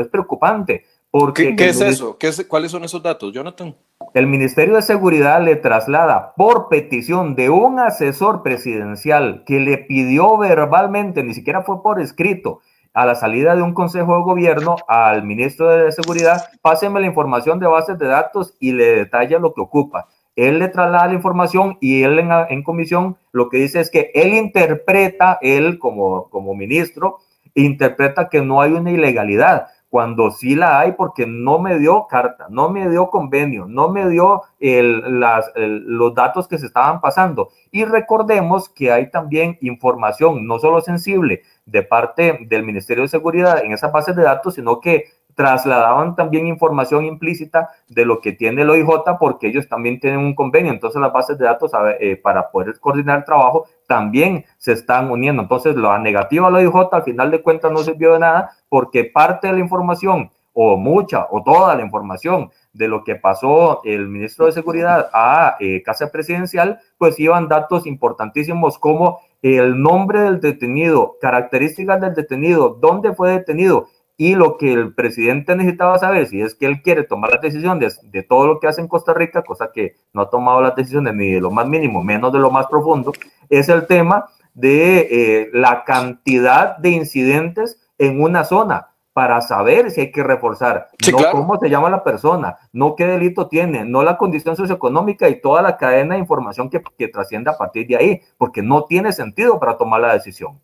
[0.00, 0.84] es preocupante.
[1.12, 2.18] Porque ¿Qué, es eso?
[2.18, 3.76] ¿Qué ¿Cuáles son esos datos, Jonathan?
[4.14, 10.36] El Ministerio de Seguridad le traslada por petición de un asesor presidencial que le pidió
[10.38, 12.60] verbalmente, ni siquiera fue por escrito,
[12.92, 17.60] a la salida de un consejo de gobierno al ministro de Seguridad, páseme la información
[17.60, 20.08] de bases de datos y le detalla lo que ocupa.
[20.40, 24.32] Él le traslada la información y él en, comisión lo que dice es que él
[24.32, 27.18] interpreta, él como, como ministro,
[27.54, 32.46] interpreta que no hay una ilegalidad cuando sí la hay porque no me dio carta,
[32.48, 37.50] no me dio convenio, no me dio los datos que se estaban pasando.
[37.72, 43.62] Y recordemos que hay también información, no solo sensible, de parte del Ministerio de Seguridad
[43.64, 45.04] en esas bases de datos, sino que
[45.40, 50.34] trasladaban también información implícita de lo que tiene el OIJ porque ellos también tienen un
[50.34, 50.70] convenio.
[50.70, 55.40] Entonces las bases de datos eh, para poder coordinar el trabajo también se están uniendo.
[55.40, 59.46] Entonces la negativa al OIJ al final de cuentas no sirvió de nada porque parte
[59.46, 64.44] de la información o mucha o toda la información de lo que pasó el ministro
[64.44, 71.16] de Seguridad a eh, Casa Presidencial, pues iban datos importantísimos como el nombre del detenido,
[71.18, 73.88] características del detenido, dónde fue detenido,
[74.20, 77.98] y lo que el presidente necesitaba saber, si es que él quiere tomar las decisiones
[78.02, 81.14] de, todo lo que hace en Costa Rica, cosa que no ha tomado las decisiones
[81.14, 83.14] ni de lo más mínimo, menos de lo más profundo,
[83.48, 90.02] es el tema de eh, la cantidad de incidentes en una zona para saber si
[90.02, 94.18] hay que reforzar, no cómo se llama la persona, no qué delito tiene, no la
[94.18, 98.20] condición socioeconómica y toda la cadena de información que, que trasciende a partir de ahí,
[98.36, 100.60] porque no tiene sentido para tomar la decisión.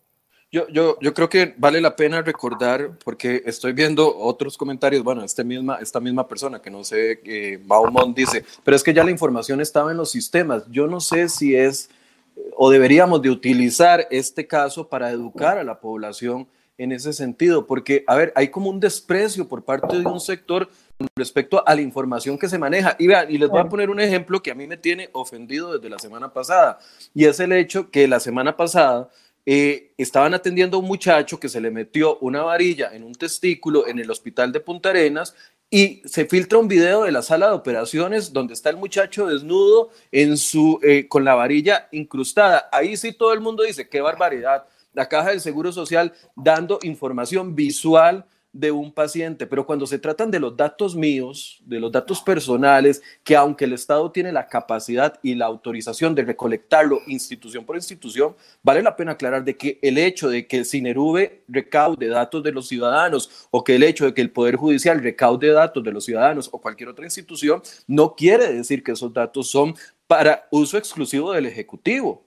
[0.49, 5.21] Yo, yo, yo creo que vale la pena recordar, porque estoy viendo otros comentarios, bueno,
[5.23, 9.03] este misma, esta misma persona que no sé, eh, Baumont dice, pero es que ya
[9.03, 10.63] la información estaba en los sistemas.
[10.69, 11.89] Yo no sé si es
[12.55, 18.03] o deberíamos de utilizar este caso para educar a la población en ese sentido, porque,
[18.07, 20.69] a ver, hay como un desprecio por parte de un sector
[21.15, 22.95] respecto a la información que se maneja.
[22.99, 25.73] Y vean, y les voy a poner un ejemplo que a mí me tiene ofendido
[25.73, 26.77] desde la semana pasada,
[27.13, 29.09] y es el hecho que la semana pasada
[29.49, 33.87] eh, estaban atendiendo a un muchacho que se le metió una varilla en un testículo
[33.87, 35.33] en el hospital de Punta Arenas
[35.69, 39.91] y se filtra un video de la sala de operaciones donde está el muchacho desnudo
[40.11, 42.67] en su, eh, con la varilla incrustada.
[42.73, 44.65] Ahí sí todo el mundo dice, qué barbaridad.
[44.91, 48.25] La caja del Seguro Social dando información visual
[48.59, 53.03] de un paciente, pero cuando se tratan de los datos míos, de los datos personales,
[53.23, 58.35] que aunque el Estado tiene la capacidad y la autorización de recolectarlo institución por institución,
[58.63, 62.51] vale la pena aclarar de que el hecho de que el Cinerube recaude datos de
[62.51, 66.05] los ciudadanos o que el hecho de que el Poder Judicial recaude datos de los
[66.05, 69.75] ciudadanos o cualquier otra institución, no quiere decir que esos datos son
[70.07, 72.26] para uso exclusivo del Ejecutivo.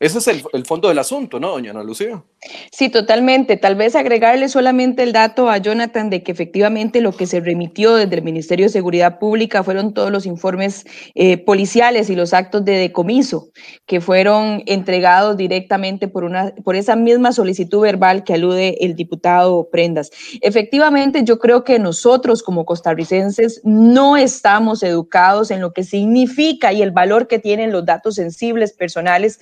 [0.00, 2.24] Ese es el, fondo del asunto, ¿no, doña Ana Lucía?
[2.72, 3.58] Sí, totalmente.
[3.58, 7.94] Tal vez agregarle solamente el dato a Jonathan de que efectivamente lo que se remitió
[7.94, 12.64] desde el Ministerio de Seguridad Pública fueron todos los informes eh, policiales y los actos
[12.64, 13.50] de decomiso
[13.84, 19.68] que fueron entregados directamente por, una, por esa misma solicitud verbal que alude el diputado
[19.70, 20.10] Prendas.
[20.40, 26.80] Efectivamente, yo creo que nosotros como costarricenses no estamos educados en lo que significa y
[26.80, 29.40] el valor que tienen los datos sensibles personales,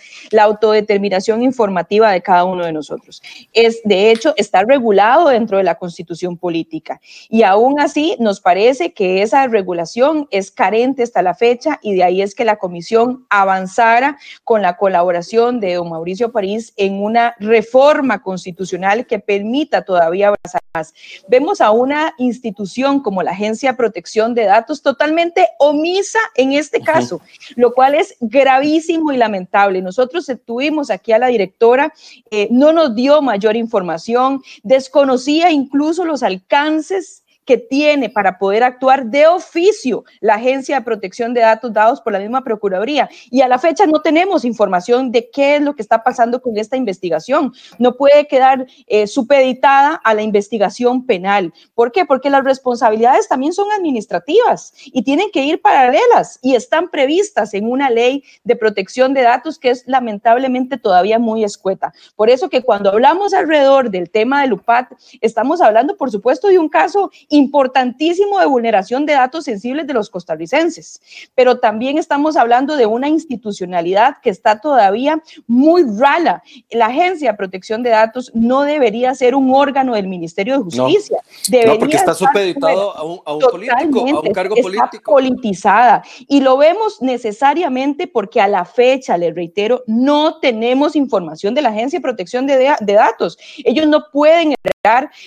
[0.48, 3.22] autodeterminación informativa de cada uno de nosotros.
[3.52, 7.00] Es, de hecho, está regulado dentro de la constitución política.
[7.28, 12.04] Y aún así, nos parece que esa regulación es carente hasta la fecha y de
[12.04, 17.34] ahí es que la comisión avanzara con la colaboración de don Mauricio París en una
[17.38, 20.94] reforma constitucional que permita todavía avanzar más.
[21.28, 26.80] Vemos a una institución como la Agencia de Protección de Datos totalmente omisa en este
[26.80, 27.20] caso,
[27.56, 29.82] lo cual es gravísimo y lamentable.
[29.82, 31.92] Nosotros tuvimos aquí a la directora,
[32.30, 39.06] eh, no nos dio mayor información, desconocía incluso los alcances que tiene para poder actuar
[39.06, 43.08] de oficio la Agencia de Protección de Datos dados por la misma Procuraduría.
[43.30, 46.58] Y a la fecha no tenemos información de qué es lo que está pasando con
[46.58, 47.54] esta investigación.
[47.78, 51.54] No puede quedar eh, supeditada a la investigación penal.
[51.74, 52.04] ¿Por qué?
[52.04, 57.66] Porque las responsabilidades también son administrativas y tienen que ir paralelas y están previstas en
[57.66, 61.94] una ley de protección de datos que es lamentablemente todavía muy escueta.
[62.14, 64.92] Por eso que cuando hablamos alrededor del tema del UPAT,
[65.22, 70.10] estamos hablando, por supuesto, de un caso importantísimo de vulneración de datos sensibles de los
[70.10, 71.00] costarricenses,
[71.34, 76.42] pero también estamos hablando de una institucionalidad que está todavía muy rala.
[76.70, 81.18] La Agencia de Protección de Datos no debería ser un órgano del Ministerio de Justicia.
[81.66, 85.12] No, porque está supeditado a un, político, a un cargo está político.
[85.12, 86.02] politizada.
[86.26, 91.70] Y lo vemos necesariamente porque a la fecha, le reitero, no tenemos información de la
[91.70, 93.38] Agencia de Protección de, de Datos.
[93.64, 94.54] Ellos no pueden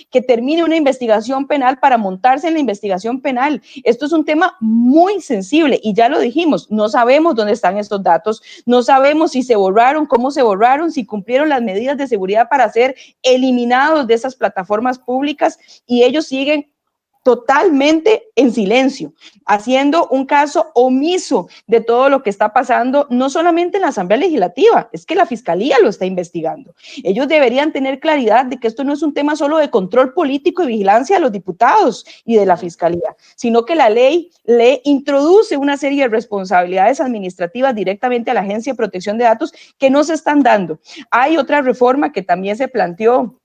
[0.09, 3.61] que termine una investigación penal para montarse en la investigación penal.
[3.83, 8.01] Esto es un tema muy sensible y ya lo dijimos, no sabemos dónde están estos
[8.01, 12.47] datos, no sabemos si se borraron, cómo se borraron, si cumplieron las medidas de seguridad
[12.49, 16.71] para ser eliminados de esas plataformas públicas y ellos siguen
[17.23, 19.13] totalmente en silencio,
[19.45, 24.19] haciendo un caso omiso de todo lo que está pasando, no solamente en la Asamblea
[24.19, 26.73] Legislativa, es que la Fiscalía lo está investigando.
[27.03, 30.63] Ellos deberían tener claridad de que esto no es un tema solo de control político
[30.63, 35.57] y vigilancia de los diputados y de la Fiscalía, sino que la ley le introduce
[35.57, 40.03] una serie de responsabilidades administrativas directamente a la Agencia de Protección de Datos que no
[40.03, 40.79] se están dando.
[41.11, 43.40] Hay otra reforma que también se planteó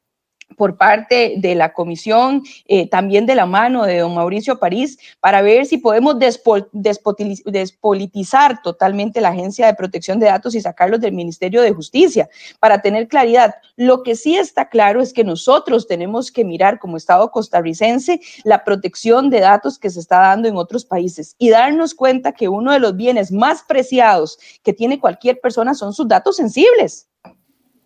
[0.57, 5.43] por parte de la comisión, eh, también de la mano de don Mauricio París, para
[5.43, 11.63] ver si podemos despolitizar totalmente la Agencia de Protección de Datos y sacarlos del Ministerio
[11.63, 12.29] de Justicia,
[12.61, 13.55] para tener claridad.
[13.77, 18.65] Lo que sí está claro es que nosotros tenemos que mirar como Estado costarricense la
[18.65, 22.73] protección de datos que se está dando en otros países y darnos cuenta que uno
[22.73, 27.09] de los bienes más preciados que tiene cualquier persona son sus datos sensibles.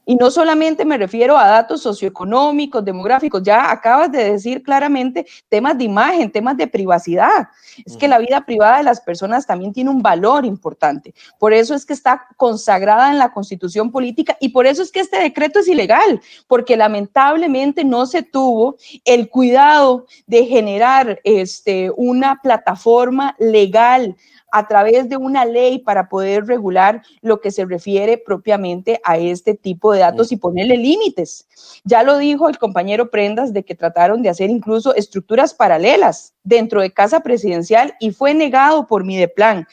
[0.06, 5.76] Y no solamente me refiero a datos socioeconómicos, demográficos, ya acabas de decir claramente temas
[5.78, 7.48] de imagen, temas de privacidad.
[7.84, 11.14] Es que la vida privada de las personas también tiene un valor importante.
[11.38, 15.00] Por eso es que está consagrada en la constitución política y por eso es que
[15.00, 22.40] este decreto es ilegal, porque lamentablemente no se tuvo el cuidado de generar este, una
[22.42, 24.16] plataforma legal
[24.52, 29.54] a través de una ley para poder regular lo que se refiere propiamente a este
[29.54, 31.46] tipo de datos y ponerle límites.
[31.84, 36.80] Ya lo dijo el compañero Prendas de que trataron de hacer incluso estructuras paralelas dentro
[36.80, 39.66] de Casa Presidencial y fue negado por Mideplan.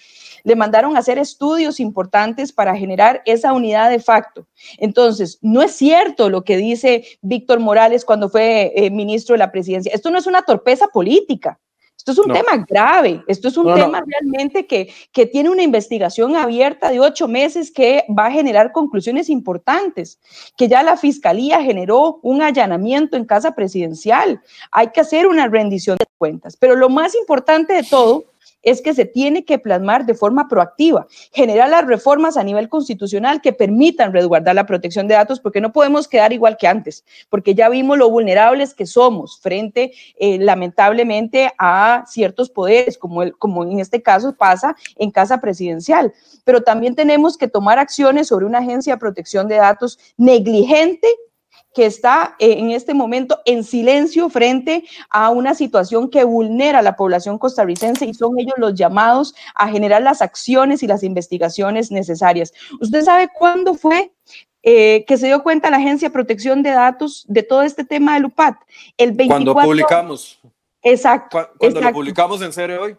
[0.44, 4.48] Le mandaron a hacer estudios importantes para generar esa unidad de facto.
[4.78, 9.52] Entonces, no es cierto lo que dice Víctor Morales cuando fue eh, ministro de la
[9.52, 9.92] presidencia.
[9.94, 11.60] Esto no es una torpeza política.
[12.08, 16.38] Esto es un tema grave, esto es un tema realmente que, que tiene una investigación
[16.38, 20.18] abierta de ocho meses que va a generar conclusiones importantes,
[20.56, 24.42] que ya la fiscalía generó un allanamiento en casa presidencial.
[24.72, 28.24] Hay que hacer una rendición de cuentas, pero lo más importante de todo
[28.62, 33.42] es que se tiene que plasmar de forma proactiva, generar las reformas a nivel constitucional
[33.42, 37.56] que permitan resguardar la protección de datos, porque no podemos quedar igual que antes, porque
[37.56, 43.64] ya vimos lo vulnerables que somos frente, eh, lamentablemente, a ciertos poderes, como, el, como
[43.64, 46.14] en este caso pasa en Casa Presidencial.
[46.44, 51.08] Pero también tenemos que tomar acciones sobre una agencia de protección de datos negligente
[51.78, 56.82] que está eh, en este momento en silencio frente a una situación que vulnera a
[56.82, 61.92] la población costarricense y son ellos los llamados a generar las acciones y las investigaciones
[61.92, 62.52] necesarias.
[62.82, 64.12] ¿Usted sabe cuándo fue
[64.64, 68.16] eh, que se dio cuenta la Agencia de Protección de Datos de todo este tema
[68.16, 68.56] del UPAT?
[68.98, 69.54] El 24...
[69.54, 70.40] Cuando publicamos.
[70.82, 71.48] Exacto.
[71.60, 72.98] Cuando lo publicamos en serio hoy.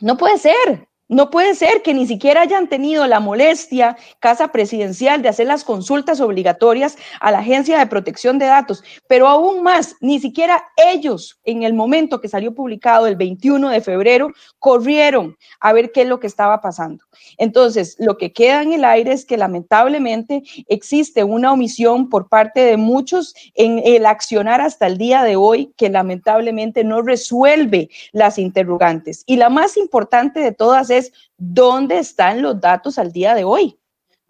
[0.00, 0.86] No puede ser.
[1.08, 5.64] No puede ser que ni siquiera hayan tenido la molestia, Casa Presidencial, de hacer las
[5.64, 11.38] consultas obligatorias a la Agencia de Protección de Datos, pero aún más, ni siquiera ellos,
[11.44, 16.08] en el momento que salió publicado el 21 de febrero, corrieron a ver qué es
[16.08, 17.04] lo que estaba pasando.
[17.38, 22.60] Entonces, lo que queda en el aire es que lamentablemente existe una omisión por parte
[22.60, 28.38] de muchos en el accionar hasta el día de hoy que lamentablemente no resuelve las
[28.38, 29.24] interrogantes.
[29.26, 33.78] Y la más importante de todas es ¿dónde están los datos al día de hoy?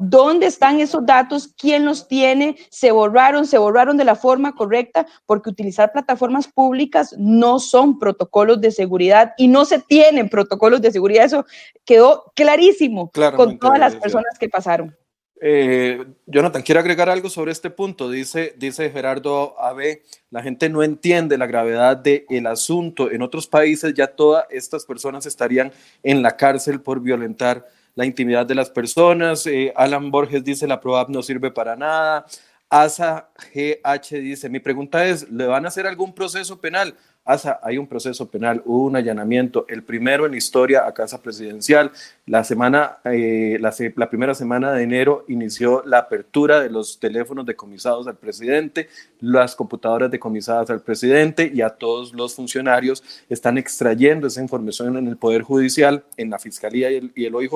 [0.04, 1.54] ¿Dónde están esos datos?
[1.56, 2.56] ¿Quién los tiene?
[2.70, 3.46] ¿Se borraron?
[3.46, 5.06] ¿Se borraron de la forma correcta?
[5.26, 10.90] Porque utilizar plataformas públicas no son protocolos de seguridad y no se tienen protocolos de
[10.90, 11.24] seguridad.
[11.24, 11.46] Eso
[11.84, 14.96] quedó clarísimo con todas las personas que pasaron.
[15.44, 18.08] Eh, Jonathan, quiero agregar algo sobre este punto.
[18.08, 20.00] Dice, dice Gerardo AB,
[20.30, 23.10] la gente no entiende la gravedad del asunto.
[23.10, 25.72] En otros países ya todas estas personas estarían
[26.04, 29.46] en la cárcel por violentar la intimidad de las personas.
[29.46, 32.26] Eh, Alan Borges dice, la PROAP no sirve para nada.
[32.68, 36.94] Asa GH dice, mi pregunta es, ¿le van a hacer algún proceso penal?
[37.24, 41.92] Asa, hay un proceso penal, hubo un allanamiento, el primero en historia a Casa Presidencial.
[42.26, 48.08] La semana, eh, la, primera semana de enero inició la apertura de los teléfonos decomisados
[48.08, 48.88] al presidente,
[49.20, 55.06] las computadoras decomisadas al presidente y a todos los funcionarios están extrayendo esa información en
[55.06, 57.52] el Poder Judicial, en la Fiscalía y el, y el OIJ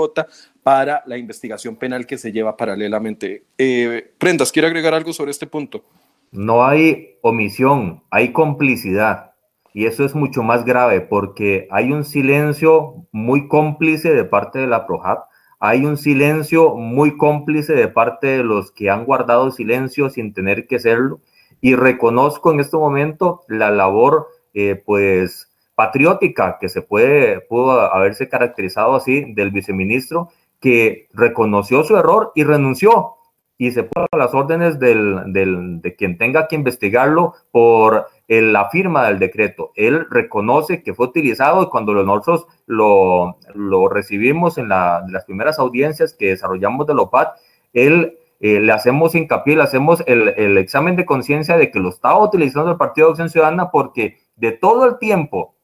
[0.63, 3.43] para la investigación penal que se lleva paralelamente.
[3.59, 5.85] Eh, Prendas, ¿quiere agregar algo sobre este punto?
[6.31, 9.36] No hay omisión, hay complicidad
[9.77, 14.67] y eso es mucho más grave porque hay un silencio muy cómplice de parte de
[14.67, 15.27] la PROJAP,
[15.61, 20.67] hay un silencio muy cómplice de parte de los que han guardado silencio sin tener
[20.67, 21.21] que serlo
[21.61, 28.31] y reconozco en este momento la labor eh, pues patriótica que se puede pudo haberse
[28.31, 33.16] caracterizado así del viceministro que reconoció su error y renunció
[33.59, 38.69] y se puso a las órdenes del, del, de quien tenga que investigarlo por la
[38.71, 39.73] firma del decreto.
[39.77, 46.15] Él reconoce que fue utilizado y cuando nosotros lo, lo recibimos en las primeras audiencias
[46.15, 47.37] que desarrollamos de LOPAT,
[47.73, 51.89] él eh, le hacemos hincapié, le hacemos el, el examen de conciencia de que lo
[51.89, 55.56] estaba utilizando el Partido de Acción Ciudadana porque de todo el tiempo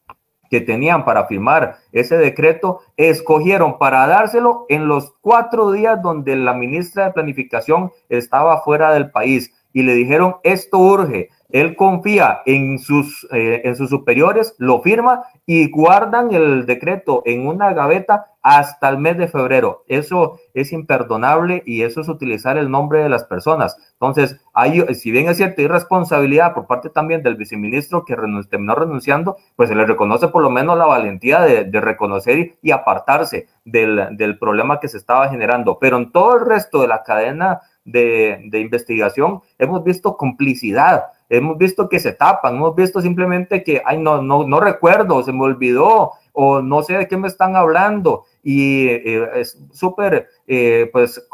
[0.52, 6.52] que tenían para firmar ese decreto, escogieron para dárselo en los cuatro días donde la
[6.52, 9.50] ministra de Planificación estaba fuera del país.
[9.72, 15.22] Y le dijeron, esto urge, él confía en sus, eh, en sus superiores, lo firma
[15.46, 19.84] y guardan el decreto en una gaveta hasta el mes de febrero.
[19.86, 23.76] Eso es imperdonable y eso es utilizar el nombre de las personas.
[23.92, 28.16] Entonces, hay, si bien es cierta irresponsabilidad por parte también del viceministro que
[28.50, 33.46] terminó renunciando, pues se le reconoce por lo menos la valentía de, reconocer y, apartarse
[33.64, 35.78] del, del problema que se estaba generando.
[35.78, 41.56] Pero en todo el resto de la cadena de, de investigación hemos visto complicidad hemos
[41.58, 45.42] visto que se tapan, hemos visto simplemente que, ay, no, no, no recuerdo, se me
[45.42, 51.26] olvidó, o no sé de qué me están hablando, y eh, es súper, eh, pues,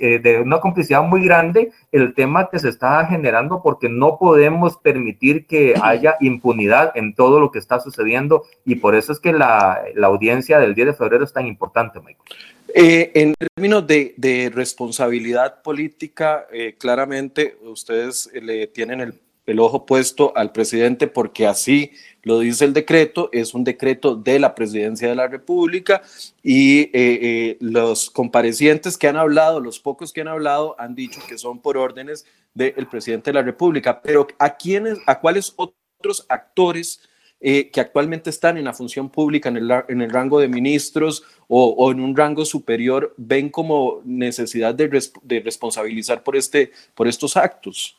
[0.00, 4.76] eh, de una complicidad muy grande el tema que se está generando, porque no podemos
[4.76, 9.32] permitir que haya impunidad en todo lo que está sucediendo, y por eso es que
[9.32, 13.10] la, la audiencia del 10 de febrero es tan importante, Michael.
[13.14, 16.46] en términos de, de responsabilidad política,
[16.78, 21.92] claramente ustedes le tienen el el ojo puesto al presidente porque así
[22.22, 26.02] lo dice el decreto, es un decreto de la presidencia de la República
[26.42, 31.20] y eh, eh, los comparecientes que han hablado, los pocos que han hablado, han dicho
[31.28, 32.24] que son por órdenes
[32.54, 34.00] del presidente de la República.
[34.00, 37.02] Pero ¿a quiénes, a cuáles otros actores
[37.40, 41.24] eh, que actualmente están en la función pública, en el, en el rango de ministros
[41.46, 44.88] o, en un rango superior, ven como necesidad de,
[45.22, 47.98] de responsabilizar por, este, por estos actos?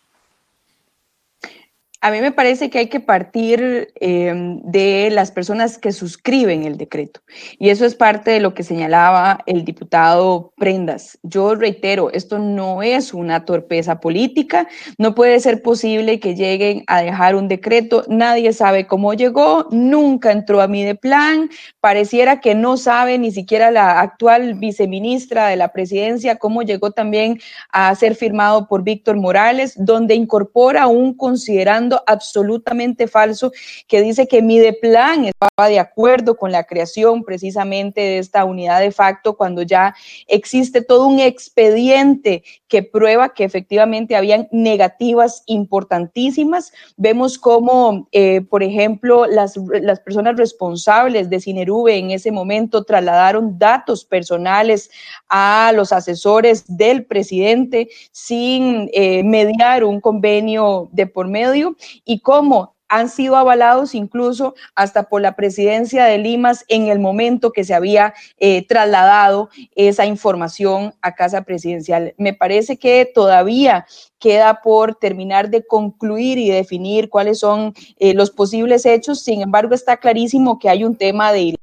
[2.06, 6.78] A mí me parece que hay que partir em, de las personas que suscriben el
[6.78, 7.22] decreto.
[7.58, 11.18] Y eso es parte de lo que señalaba el diputado Prendas.
[11.24, 14.68] Yo reitero, esto no es una torpeza política.
[14.99, 18.03] No puede ser posible que lleguen a dejar un decreto.
[18.08, 21.49] Nadie sabe cómo llegó, nunca entró a mí de plan.
[21.80, 27.39] Pareciera que no sabe ni siquiera la actual viceministra de la presidencia cómo llegó también
[27.72, 33.52] a ser firmado por Víctor Morales, donde incorpora un considerando absolutamente falso
[33.88, 38.91] que dice que Mideplan estaba de acuerdo con la creación precisamente de esta unidad de
[38.91, 39.96] facto cuando ya
[40.28, 46.74] existe todo un expediente que prueba que efectivamente habían negativas importantísimas.
[46.98, 53.58] Vemos cómo, eh, por ejemplo, las, las personas responsables de Cinerube en ese momento trasladaron
[53.58, 54.89] datos personales
[55.30, 62.76] a los asesores del presidente sin eh, mediar un convenio de por medio y cómo
[62.88, 67.74] han sido avalados incluso hasta por la presidencia de Limas en el momento que se
[67.74, 72.14] había eh, trasladado esa información a casa presidencial.
[72.18, 73.86] Me parece que todavía
[74.26, 79.21] queda por terminar de concluir y definir cuáles son eh, los posibles hechos.
[79.21, 81.53] Sin embargo, está clarísimo que hay un tema de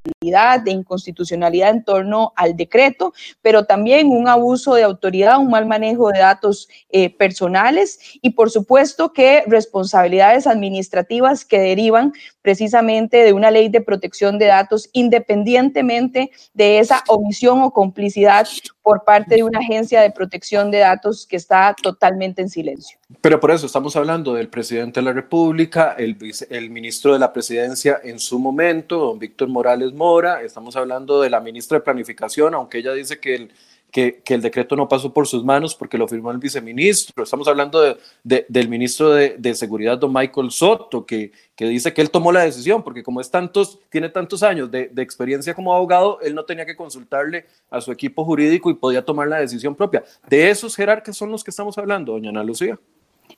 [0.64, 6.10] de inconstitucionalidad en torno al decreto, pero también un abuso de autoridad, un mal manejo
[6.10, 13.50] de datos eh, personales y por supuesto que responsabilidades administrativas que derivan precisamente de una
[13.50, 18.46] ley de protección de datos independientemente de esa omisión o complicidad
[18.82, 22.98] por parte de una agencia de protección de datos que está totalmente en silencio.
[23.20, 26.16] Pero por eso estamos hablando del presidente de la República, el,
[26.50, 31.30] el ministro de la Presidencia en su momento, don Víctor Morales Mora, estamos hablando de
[31.30, 33.52] la ministra de Planificación, aunque ella dice que el
[33.92, 37.22] que, el decreto no pasó por sus manos porque lo firmó el viceministro.
[37.22, 37.80] Estamos hablando
[38.24, 42.42] de, del ministro de, Seguridad, don Michael Soto, que, que, dice que él tomó la
[42.42, 46.64] decisión, porque como es tantos, tiene tantos años de, experiencia como abogado, él no tenía
[46.64, 50.02] que consultarle a su equipo jurídico y podía tomar la decisión propia.
[50.26, 52.78] De esos jerarcas son los que estamos hablando, doña Ana Lucía.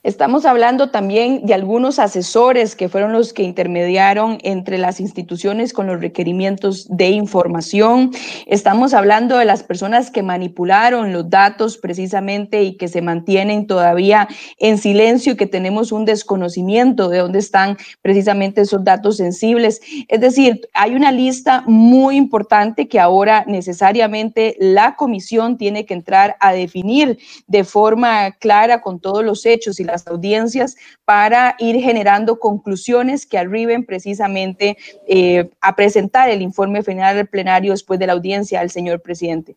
[0.03, 5.87] Estamos hablando también de algunos asesores que fueron los que intermediaron entre las instituciones con
[5.87, 8.11] los requerimientos de información.
[8.45, 14.27] Estamos hablando de las personas que manipularon los datos precisamente y que se mantienen todavía
[14.59, 19.81] en silencio y que tenemos un desconocimiento de dónde están precisamente esos datos sensibles.
[20.07, 26.35] Es decir, hay una lista muy importante que ahora necesariamente la comisión tiene que entrar
[26.39, 27.17] a definir
[27.47, 30.75] de forma clara con todos los hechos y la audiencias
[31.05, 34.77] para ir generando conclusiones que arriben precisamente
[35.07, 39.55] eh, a presentar el informe final del plenario después de la audiencia al señor presidente.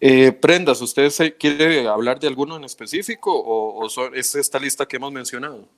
[0.00, 5.12] Eh, Prendas, ¿usted quiere hablar de alguno en específico o, es esta lista que hemos
[5.12, 5.68] mencionado?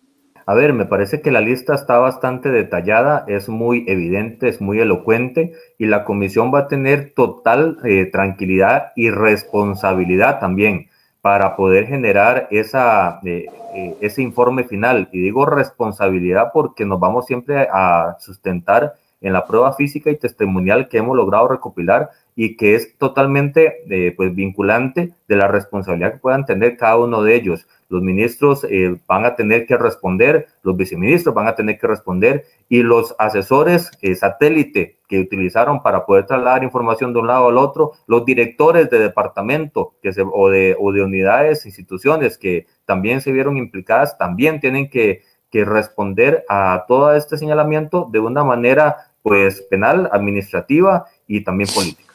[0.46, 4.78] A ver, me parece que la lista está bastante detallada, es muy evidente, es muy
[4.78, 10.88] elocuente y la comisión va a tener total eh, tranquilidad y responsabilidad también
[11.24, 15.08] para poder generar esa, eh, eh, ese informe final.
[15.10, 18.92] Y digo responsabilidad porque nos vamos siempre a sustentar
[19.24, 24.12] en la prueba física y testimonial que hemos logrado recopilar y que es totalmente eh,
[24.14, 27.66] pues vinculante de la responsabilidad que puedan tener cada uno de ellos.
[27.88, 32.44] Los ministros eh, van a tener que responder, los viceministros van a tener que responder
[32.68, 37.56] y los asesores eh, satélite que utilizaron para poder trasladar información de un lado al
[37.56, 43.22] otro, los directores de departamento que se, o, de, o de unidades, instituciones que también
[43.22, 45.22] se vieron implicadas, también tienen que,
[45.54, 52.12] que responder a todo este señalamiento de una manera pues penal, administrativa y también política.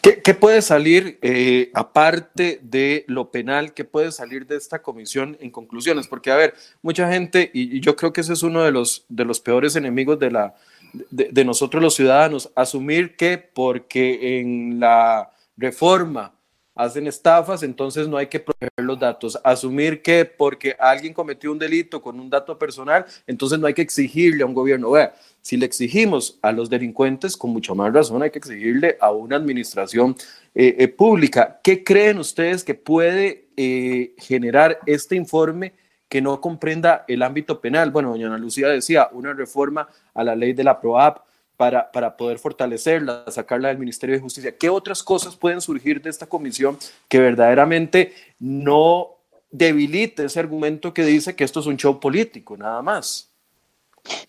[0.00, 5.50] ¿Qué, puede salir, eh, aparte de lo penal, qué puede salir de esta comisión en
[5.50, 6.08] conclusiones?
[6.08, 9.26] Porque, a ver, mucha gente, y, yo creo que ese es uno de los, de
[9.26, 10.54] los peores enemigos de, la,
[11.10, 16.32] de nosotros los ciudadanos, asumir que porque en la reforma
[16.78, 19.36] hacen estafas, entonces no hay que proteger los datos.
[19.42, 23.82] Asumir que porque alguien cometió un delito con un dato personal, entonces no hay que
[23.82, 24.92] exigirle a un gobierno.
[24.92, 25.12] Vea,
[25.42, 29.34] si le exigimos a los delincuentes, con mucha más razón hay que exigirle a una
[29.34, 30.14] administración
[30.54, 31.58] eh, eh, pública.
[31.64, 35.74] ¿Qué creen ustedes que puede eh, generar este informe?
[36.08, 37.90] que no comprenda el ámbito penal.
[37.90, 41.18] Bueno, doña Ana Lucía decía, una reforma a la ley de la PROAP,
[41.58, 44.56] para, para poder fortalecerla, sacarla del Ministerio de Justicia.
[44.56, 46.78] ¿Qué otras cosas pueden surgir de esta comisión
[47.08, 49.16] que verdaderamente no
[49.50, 53.27] debilite ese argumento que dice que esto es un show político, nada más?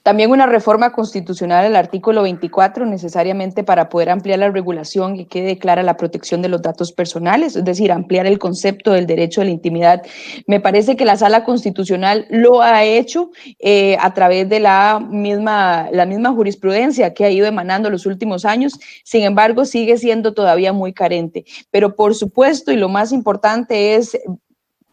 [0.04, 5.58] También una reforma constitucional al artículo 24, necesariamente para poder ampliar la regulación y quede
[5.58, 9.46] clara la protección de los datos personales, es decir, ampliar el concepto del derecho de
[9.46, 10.02] la intimidad.
[10.48, 15.90] Me parece que la sala constitucional lo ha hecho eh, a través de la misma,
[15.92, 20.74] la misma jurisprudencia que ha ido emanando los últimos años, sin embargo, sigue siendo todavía
[20.74, 21.46] muy carente.
[21.72, 24.18] Pero por supuesto, y lo más importante es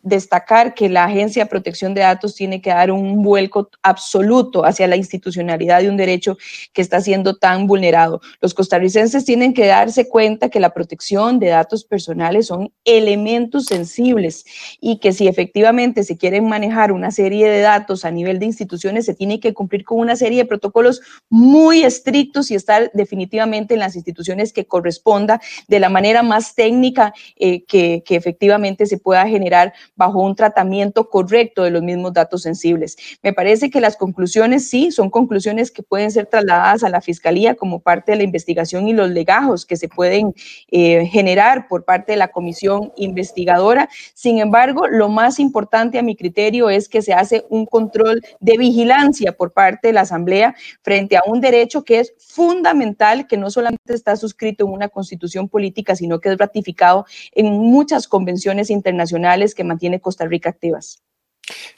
[0.06, 4.86] destacar que la Agencia de Protección de Datos tiene que dar un vuelco absoluto hacia
[4.86, 6.38] la institucionalidad de un derecho
[6.72, 8.20] que está siendo tan vulnerado.
[8.40, 14.44] Los costarricenses tienen que darse cuenta que la protección de datos personales son elementos sensibles
[14.80, 19.06] y que si efectivamente se quieren manejar una serie de datos a nivel de instituciones,
[19.06, 23.80] se tiene que cumplir con una serie de protocolos muy estrictos y estar definitivamente en
[23.80, 29.26] las instituciones que corresponda de la manera más técnica eh, que, que efectivamente se pueda
[29.26, 32.96] generar bajo un tratamiento correcto de los mismos datos sensibles.
[33.22, 37.54] Me parece que las conclusiones sí son conclusiones que pueden ser trasladadas a la Fiscalía
[37.54, 40.34] como parte de la investigación y los legajos que se pueden
[40.70, 43.88] eh, generar por parte de la comisión investigadora.
[44.14, 48.56] Sin embargo, lo más importante a mi criterio es que se hace un control de
[48.56, 53.50] vigilancia por parte de la Asamblea frente a un derecho que es fundamental, que no
[53.50, 59.54] solamente está suscrito en una constitución política, sino que es ratificado en muchas convenciones internacionales
[59.54, 61.00] que mantienen tiene Costa Rica activas.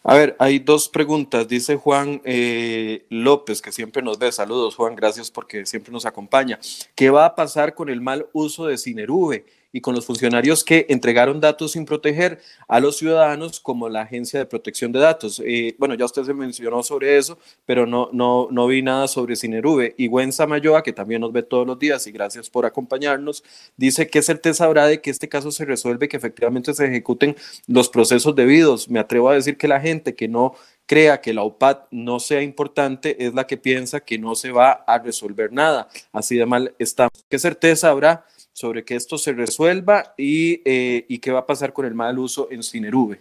[0.03, 1.47] A ver, hay dos preguntas.
[1.47, 4.33] Dice Juan eh, López, que siempre nos ve.
[4.33, 6.59] Saludos, Juan, gracias porque siempre nos acompaña.
[6.95, 10.87] ¿Qué va a pasar con el mal uso de Cinerube y con los funcionarios que
[10.89, 15.43] entregaron datos sin proteger a los ciudadanos, como la Agencia de Protección de Datos.
[15.45, 19.37] Eh, bueno, ya usted se mencionó sobre eso, pero no, no, no vi nada sobre
[19.37, 19.95] Cinerube.
[19.99, 23.45] Y Gwen Samayoa, que también nos ve todos los días, y gracias por acompañarnos,
[23.77, 27.89] dice que certeza habrá de que este caso se resuelve, que efectivamente se ejecuten los
[27.89, 28.89] procesos debidos.
[28.89, 30.55] Me atrevo a decir que la gente que no
[30.89, 34.73] crea que la OPAT no sea importante es la que piensa que no se va
[34.73, 35.89] a resolver nada.
[36.13, 37.13] Así de mal estamos.
[37.29, 38.25] ¿Qué certeza habrá
[38.59, 42.19] sobre que esto se resuelva y, eh, y qué va a pasar con el mal
[42.19, 43.21] uso en Cinerube?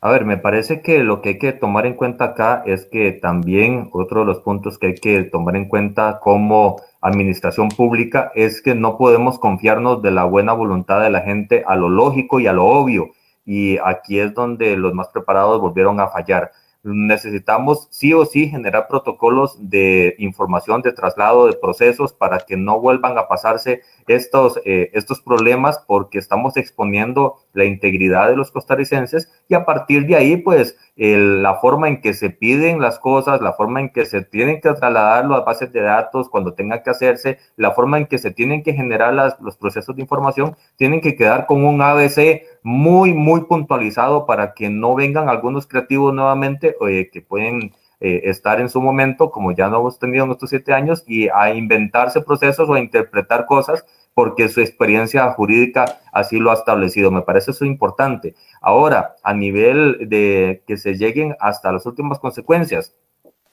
[0.00, 3.10] A ver, me parece que lo que hay que tomar en cuenta acá es que
[3.10, 8.62] también otro de los puntos que hay que tomar en cuenta como administración pública es
[8.62, 12.46] que no podemos confiarnos de la buena voluntad de la gente a lo lógico y
[12.46, 13.10] a lo obvio
[13.44, 16.52] y aquí es donde los más preparados volvieron a fallar.
[16.86, 22.80] Necesitamos sí o sí generar protocolos de información, de traslado de procesos para que no
[22.80, 29.30] vuelvan a pasarse estos, eh, estos problemas porque estamos exponiendo la integridad de los costarricenses
[29.48, 33.52] y a partir de ahí, pues, la forma en que se piden las cosas, la
[33.52, 37.38] forma en que se tienen que trasladar las bases de datos cuando tenga que hacerse,
[37.56, 41.16] la forma en que se tienen que generar las, los procesos de información, tienen que
[41.16, 47.10] quedar con un ABC muy, muy puntualizado para que no vengan algunos creativos nuevamente eh,
[47.12, 50.74] que pueden eh, estar en su momento, como ya no hemos tenido en estos siete
[50.74, 56.50] años, y a inventarse procesos o a interpretar cosas porque su experiencia jurídica así lo
[56.50, 57.12] ha establecido.
[57.12, 58.34] Me parece eso importante.
[58.60, 62.96] Ahora, a nivel de que se lleguen hasta las últimas consecuencias,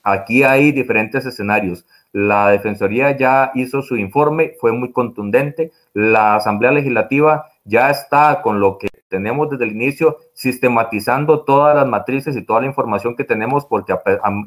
[0.02, 1.86] aquí hay diferentes escenarios.
[2.10, 5.70] La Defensoría ya hizo su informe, fue muy contundente.
[5.92, 11.86] La Asamblea Legislativa ya está con lo que tenemos desde el inicio, sistematizando todas las
[11.86, 13.94] matrices y toda la información que tenemos, porque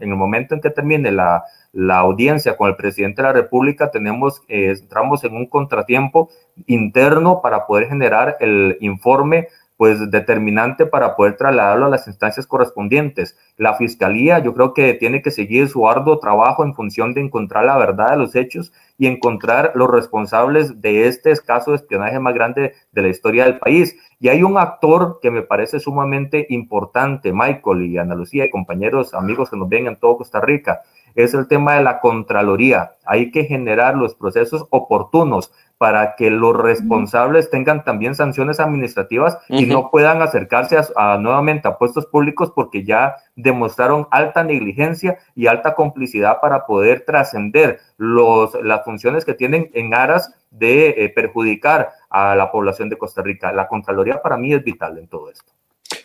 [0.02, 3.92] en el momento en que termine la, la audiencia con el presidente de la República,
[3.92, 6.30] tenemos, eh, entramos en un contratiempo
[6.66, 9.48] interno para poder generar el informe
[9.78, 13.38] pues determinante para poder trasladarlo a las instancias correspondientes.
[13.58, 17.66] La fiscalía yo creo que tiene que seguir su arduo trabajo en función de encontrar
[17.66, 22.34] la verdad de los hechos y encontrar los responsables de este caso de espionaje más
[22.34, 23.96] grande de la historia del país.
[24.20, 29.14] Y hay un actor que me parece sumamente importante, Michael y Ana Lucía y compañeros,
[29.14, 30.82] amigos que nos ven en todo Costa Rica,
[31.18, 32.94] es el tema de la Contraloría.
[33.04, 39.66] Hay que generar los procesos oportunos para que los responsables tengan también sanciones administrativas y
[39.66, 45.74] no puedan acercarse a, nuevamente a puestos públicos porque ya demostraron alta negligencia y alta
[45.76, 52.52] complicidad para poder trascender las funciones que tienen en aras de eh, perjudicar a la
[52.52, 53.52] población de Costa Rica.
[53.52, 55.52] La Contraloría para mí es vital en todo esto.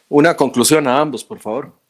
[0.08, 1.81] Una conclusión a ambos, por favor.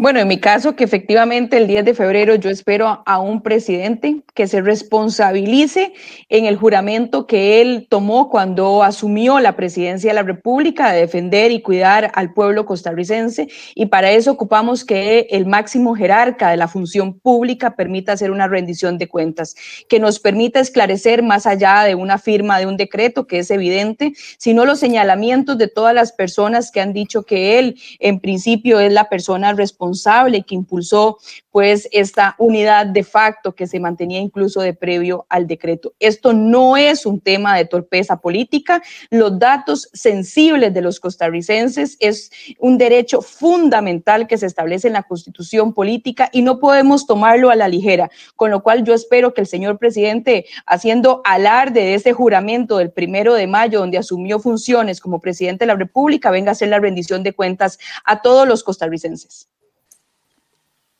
[0.00, 4.22] Bueno, en mi caso, que efectivamente el 10 de febrero yo espero a un presidente
[4.32, 5.92] que se responsabilice
[6.28, 11.50] en el juramento que él tomó cuando asumió la presidencia de la República de defender
[11.50, 13.48] y cuidar al pueblo costarricense.
[13.74, 18.46] Y para eso ocupamos que el máximo jerarca de la función pública permita hacer una
[18.46, 19.56] rendición de cuentas,
[19.88, 24.12] que nos permita esclarecer más allá de una firma de un decreto que es evidente,
[24.38, 28.92] sino los señalamientos de todas las personas que han dicho que él en principio es
[28.92, 31.18] la persona responsable que impulsó
[31.50, 35.92] pues esta unidad de facto que se mantenía incluso de previo al decreto.
[35.98, 38.82] Esto no es un tema de torpeza política.
[39.10, 45.02] Los datos sensibles de los costarricenses es un derecho fundamental que se establece en la
[45.02, 48.10] constitución política y no podemos tomarlo a la ligera.
[48.36, 52.90] Con lo cual yo espero que el señor presidente, haciendo alarde de ese juramento del
[52.90, 56.78] primero de mayo, donde asumió funciones como presidente de la República, venga a hacer la
[56.78, 59.37] rendición de cuentas a todos los costarricenses.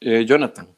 [0.00, 0.68] Eh, Jonathan.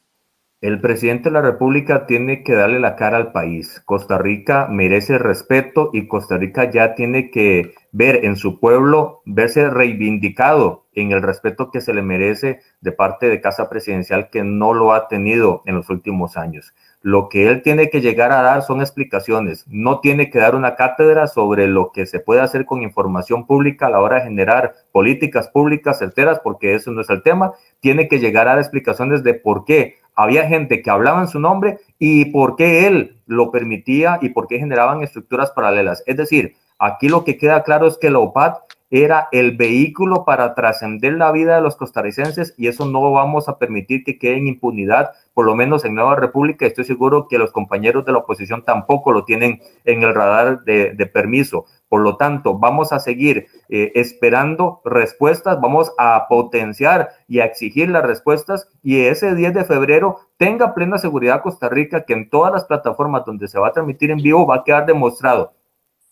[0.63, 3.81] El presidente de la República tiene que darle la cara al país.
[3.87, 9.71] Costa Rica merece respeto y Costa Rica ya tiene que ver en su pueblo, verse
[9.71, 14.75] reivindicado en el respeto que se le merece de parte de Casa Presidencial que no
[14.75, 16.75] lo ha tenido en los últimos años.
[17.03, 19.65] Lo que él tiene que llegar a dar son explicaciones.
[19.69, 23.87] No tiene que dar una cátedra sobre lo que se puede hacer con información pública
[23.87, 27.53] a la hora de generar políticas públicas certeras, porque eso no es el tema.
[27.81, 31.41] Tiene que llegar a dar explicaciones de por qué había gente que hablaba en su
[31.41, 36.03] nombre y por qué él lo permitía y por qué generaban estructuras paralelas.
[36.05, 38.59] Es decir, aquí lo que queda claro es que la OPAT
[38.91, 43.59] era el vehículo para trascender la vida de los costarricenses y eso no vamos a
[43.59, 46.67] permitir que quede en impunidad, por lo menos en Nueva República.
[46.67, 51.11] Estoy seguro que los compañeros de la oposición tampoco lo tienen en el radar de,
[51.13, 51.67] permiso.
[51.89, 57.89] Por lo tanto, vamos a seguir eh, esperando respuestas, vamos a potenciar y a exigir
[57.89, 62.53] las respuestas y ese 10 de febrero tenga plena seguridad Costa Rica que en todas
[62.53, 65.53] las plataformas donde se va a transmitir en vivo va a quedar demostrado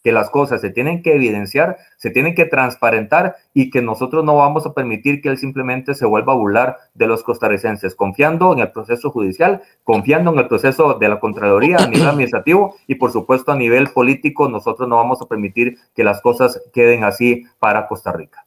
[0.09, 4.37] que las cosas se tienen que evidenciar, se tienen que transparentar y que nosotros no
[4.37, 8.61] vamos a permitir que él simplemente se vuelva a burlar de los costarricenses, confiando en
[8.61, 13.13] el proceso judicial, confiando en el proceso de la Contraloría a nivel administrativo y por
[13.13, 17.87] supuesto a nivel político, nosotros no vamos a permitir que las cosas queden así para
[17.87, 18.43] Costa Rica.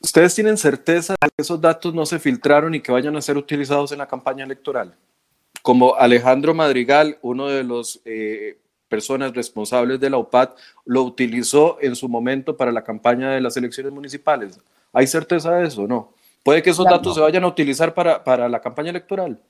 [0.00, 3.36] ¿Ustedes tienen certeza de que esos datos no se filtraron y que vayan a ser
[3.36, 4.94] utilizados en la campaña electoral?
[5.60, 8.61] Como Alejandro Madrigal, uno de los eh,
[8.92, 13.56] personas responsables de la OPAT lo utilizó en su momento para la campaña de las
[13.56, 14.60] elecciones municipales.
[14.92, 15.88] ¿Hay certeza de eso?
[15.88, 16.10] No.
[16.42, 19.40] ¿Puede que esos datos se vayan a utilizar para, para la campaña electoral?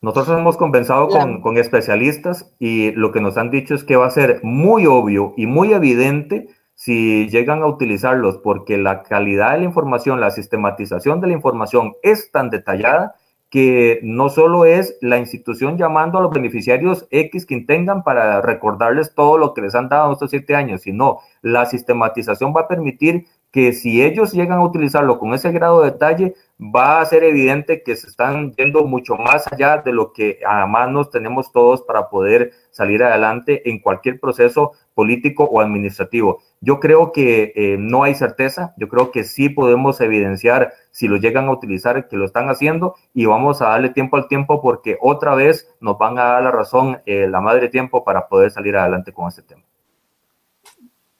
[0.00, 4.06] Nosotros hemos conversado con, con, especialistas y lo que nos han dicho es que va
[4.06, 9.58] a ser muy obvio y muy evidente si llegan a utilizarlos porque la calidad de
[9.58, 13.14] la información, la sistematización de la información es tan detallada
[13.50, 19.14] que no solo es la institución llamando a los beneficiarios X que tengan para recordarles
[19.14, 23.26] todo lo que les han dado estos siete años, sino la sistematización va a permitir
[23.56, 27.82] que si ellos llegan a utilizarlo con ese grado de detalle, va a ser evidente
[27.82, 32.10] que se están yendo mucho más allá de lo que a manos tenemos todos para
[32.10, 36.42] poder salir adelante en cualquier proceso político o administrativo.
[36.60, 41.16] Yo creo que eh, no hay certeza, yo creo que sí podemos evidenciar si lo
[41.16, 44.98] llegan a utilizar que lo están haciendo y vamos a darle tiempo al tiempo porque
[45.00, 48.76] otra vez nos van a dar la razón eh, la madre tiempo para poder salir
[48.76, 49.62] adelante con este tema.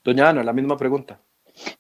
[0.05, 1.19] Doña Ana, la misma pregunta.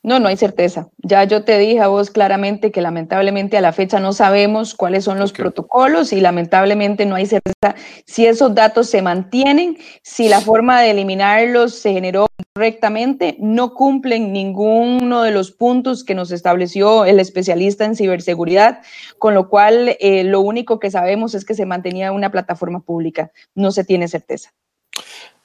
[0.02, 0.88] No, no hay certeza.
[0.98, 5.04] Ya yo te dije a vos claramente que lamentablemente a la fecha no sabemos cuáles
[5.04, 7.74] son los protocolos y lamentablemente no hay certeza
[8.06, 14.32] si esos datos se mantienen, si la forma de eliminarlos se generó correctamente, no cumplen
[14.32, 18.80] ninguno de los puntos que nos estableció el especialista en ciberseguridad,
[19.18, 23.30] con lo cual eh, lo único que sabemos es que se mantenía una plataforma pública.
[23.54, 24.52] No se tiene certeza.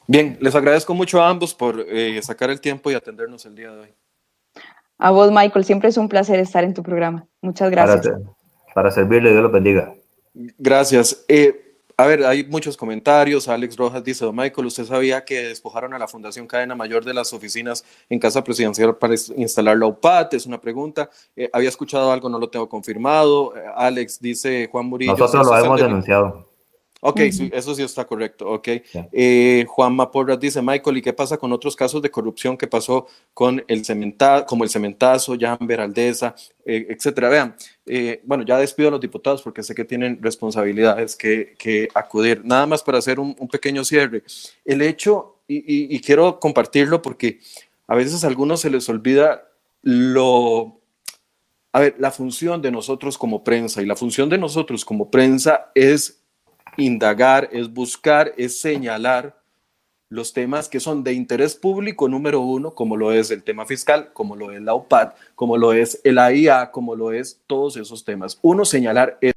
[0.08, 3.72] Bien, les agradezco mucho a ambos por eh, sacar el tiempo y atendernos el día
[3.72, 3.90] de hoy.
[5.04, 7.26] A vos, Michael, siempre es un placer estar en tu programa.
[7.42, 8.08] Muchas gracias.
[8.76, 9.96] Para, servirle, Dios lo bendiga.
[10.60, 11.26] Gracias.
[11.28, 13.48] Eh, a ver, hay muchos comentarios.
[13.48, 17.16] Alex Rojas dice, don Michael, ¿usted sabía que despojaron a la Fundación Cadena Mayor de
[17.16, 20.36] las oficinas en Casa Presidencial para instalar la UPAT?
[20.36, 21.10] Es una pregunta.
[21.36, 23.56] Eh, había escuchado algo, no lo tengo confirmado.
[23.58, 25.14] Eh, Alex dice, Juan Murillo.
[25.14, 26.51] Nosotros lo hemos denunciado.
[27.04, 28.48] Ok, eso sí está correcto.
[28.48, 28.68] Ok.
[29.12, 33.08] Eh, Juan Maporras dice, Michael, ¿y qué pasa con otros casos de corrupción que pasó
[33.34, 37.30] con el cementazo, como el cementazo, Jan Aldeza, eh, etcétera?
[37.30, 37.56] Vean,
[37.88, 42.46] eh, bueno, ya despido a los diputados porque sé que tienen responsabilidades que, acudir.
[42.46, 44.22] Nada más para hacer un, pequeño cierre.
[44.64, 47.40] El hecho, y, y quiero compartirlo porque
[47.88, 49.48] a veces a algunos se les olvida
[49.82, 50.82] lo
[51.74, 55.72] a ver, la función de nosotros como prensa y la función de nosotros como prensa
[55.74, 56.21] es
[56.78, 59.42] indagar, es buscar, es señalar
[60.10, 64.12] los temas que son de interés público número uno, como lo es el tema fiscal,
[64.12, 68.04] como lo es la OPAD, como lo es el AIA, como lo es todos esos
[68.04, 68.38] temas.
[68.42, 69.34] Uno, señalar es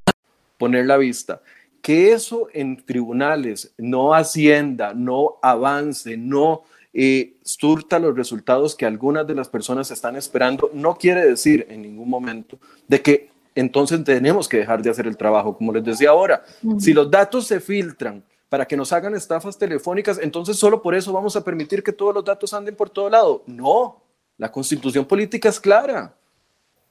[0.59, 1.41] poner la vista.
[1.80, 9.26] Que eso en tribunales no ascienda, no avance, no eh, surta los resultados que algunas
[9.26, 12.59] de las personas están esperando, no quiere decir en ningún momento
[12.89, 15.57] de que entonces tenemos que dejar de hacer el trabajo.
[15.57, 16.45] Como les decía ahora,
[16.79, 21.13] si los datos se filtran para que nos hagan estafas telefónicas, entonces solo por eso
[21.13, 23.43] vamos a permitir que todos los datos anden por todo lado.
[23.47, 24.03] No,
[24.37, 26.15] la constitución política es clara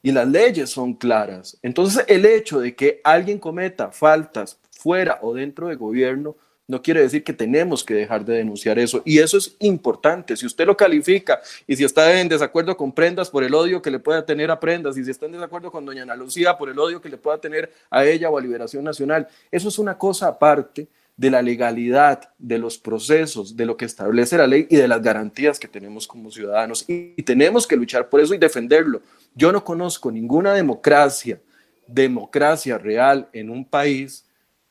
[0.02, 1.58] y las leyes son claras.
[1.62, 6.36] Entonces el hecho de que alguien cometa faltas fuera o dentro del gobierno
[6.66, 9.02] no quiere decir que tenemos que dejar de denunciar eso.
[9.04, 10.36] Y eso es importante.
[10.36, 13.90] Si usted lo califica y si está en desacuerdo con Prendas por el odio que
[13.90, 16.70] le pueda tener a Prendas, y si está en desacuerdo con doña Ana Lucía por
[16.70, 19.98] el odio que le pueda tener a ella o a Liberación Nacional, eso es una
[19.98, 24.76] cosa aparte de la legalidad, de los procesos, de lo que establece la ley y
[24.76, 26.84] de las garantías que tenemos como ciudadanos.
[26.88, 29.00] Y, tenemos que luchar por eso y defenderlo.
[29.34, 31.40] Yo no conozco ninguna democracia,
[31.86, 34.24] democracia real en un país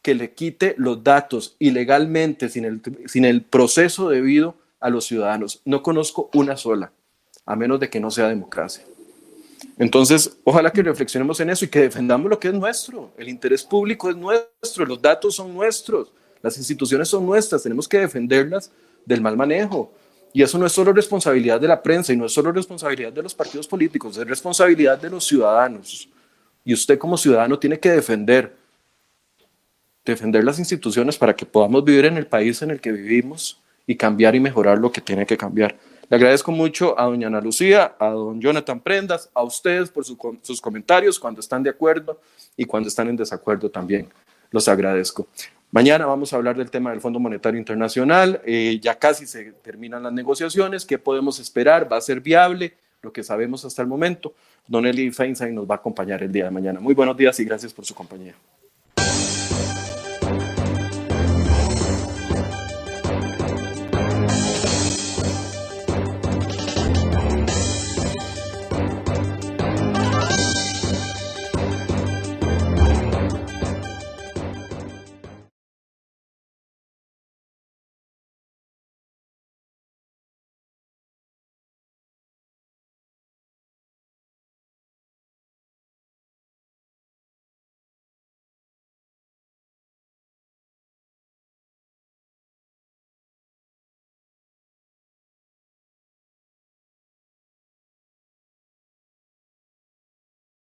[0.04, 5.62] que le quite los datos ilegalmente, sin el, sin el proceso debido a los ciudadanos.
[5.66, 6.92] No conozco una sola,
[7.46, 8.84] a menos de que no sea democracia.
[9.78, 13.12] Entonces, ojalá que reflexionemos en eso y que defendamos lo que es nuestro.
[13.18, 18.00] El interés público es nuestro, los datos son nuestros, las instituciones son nuestras, tenemos que
[18.00, 18.72] defenderlas
[19.06, 19.94] del mal manejo.
[20.34, 23.24] Y eso no es solo responsabilidad de la prensa y no es solo responsabilidad de
[23.24, 26.10] los partidos políticos, es responsabilidad de los ciudadanos.
[26.66, 28.54] Y usted como ciudadano tiene que defender,
[30.06, 33.96] defender las instituciones para que podamos vivir en el país en el que vivimos y
[33.96, 35.76] cambiar y mejorar lo que tiene que cambiar.
[36.10, 40.62] Le agradezco mucho a doña Ana Lucía, a don Jonathan Prendas, a ustedes por sus
[40.62, 42.20] comentarios cuando están de acuerdo
[42.58, 44.10] y cuando están en desacuerdo también.
[44.52, 45.28] Los agradezco.
[45.72, 48.40] Mañana vamos a hablar del tema del Fondo Monetario Internacional.
[48.46, 50.86] Eh, ya casi se terminan las negociaciones.
[50.86, 51.92] ¿Qué podemos esperar?
[51.92, 52.76] ¿Va a ser viable?
[53.02, 54.36] Lo que sabemos hasta el momento.
[54.68, 56.80] Don Eli Feinstein nos va a acompañar el día de mañana.
[56.80, 58.36] Muy buenos días y gracias por su compañía.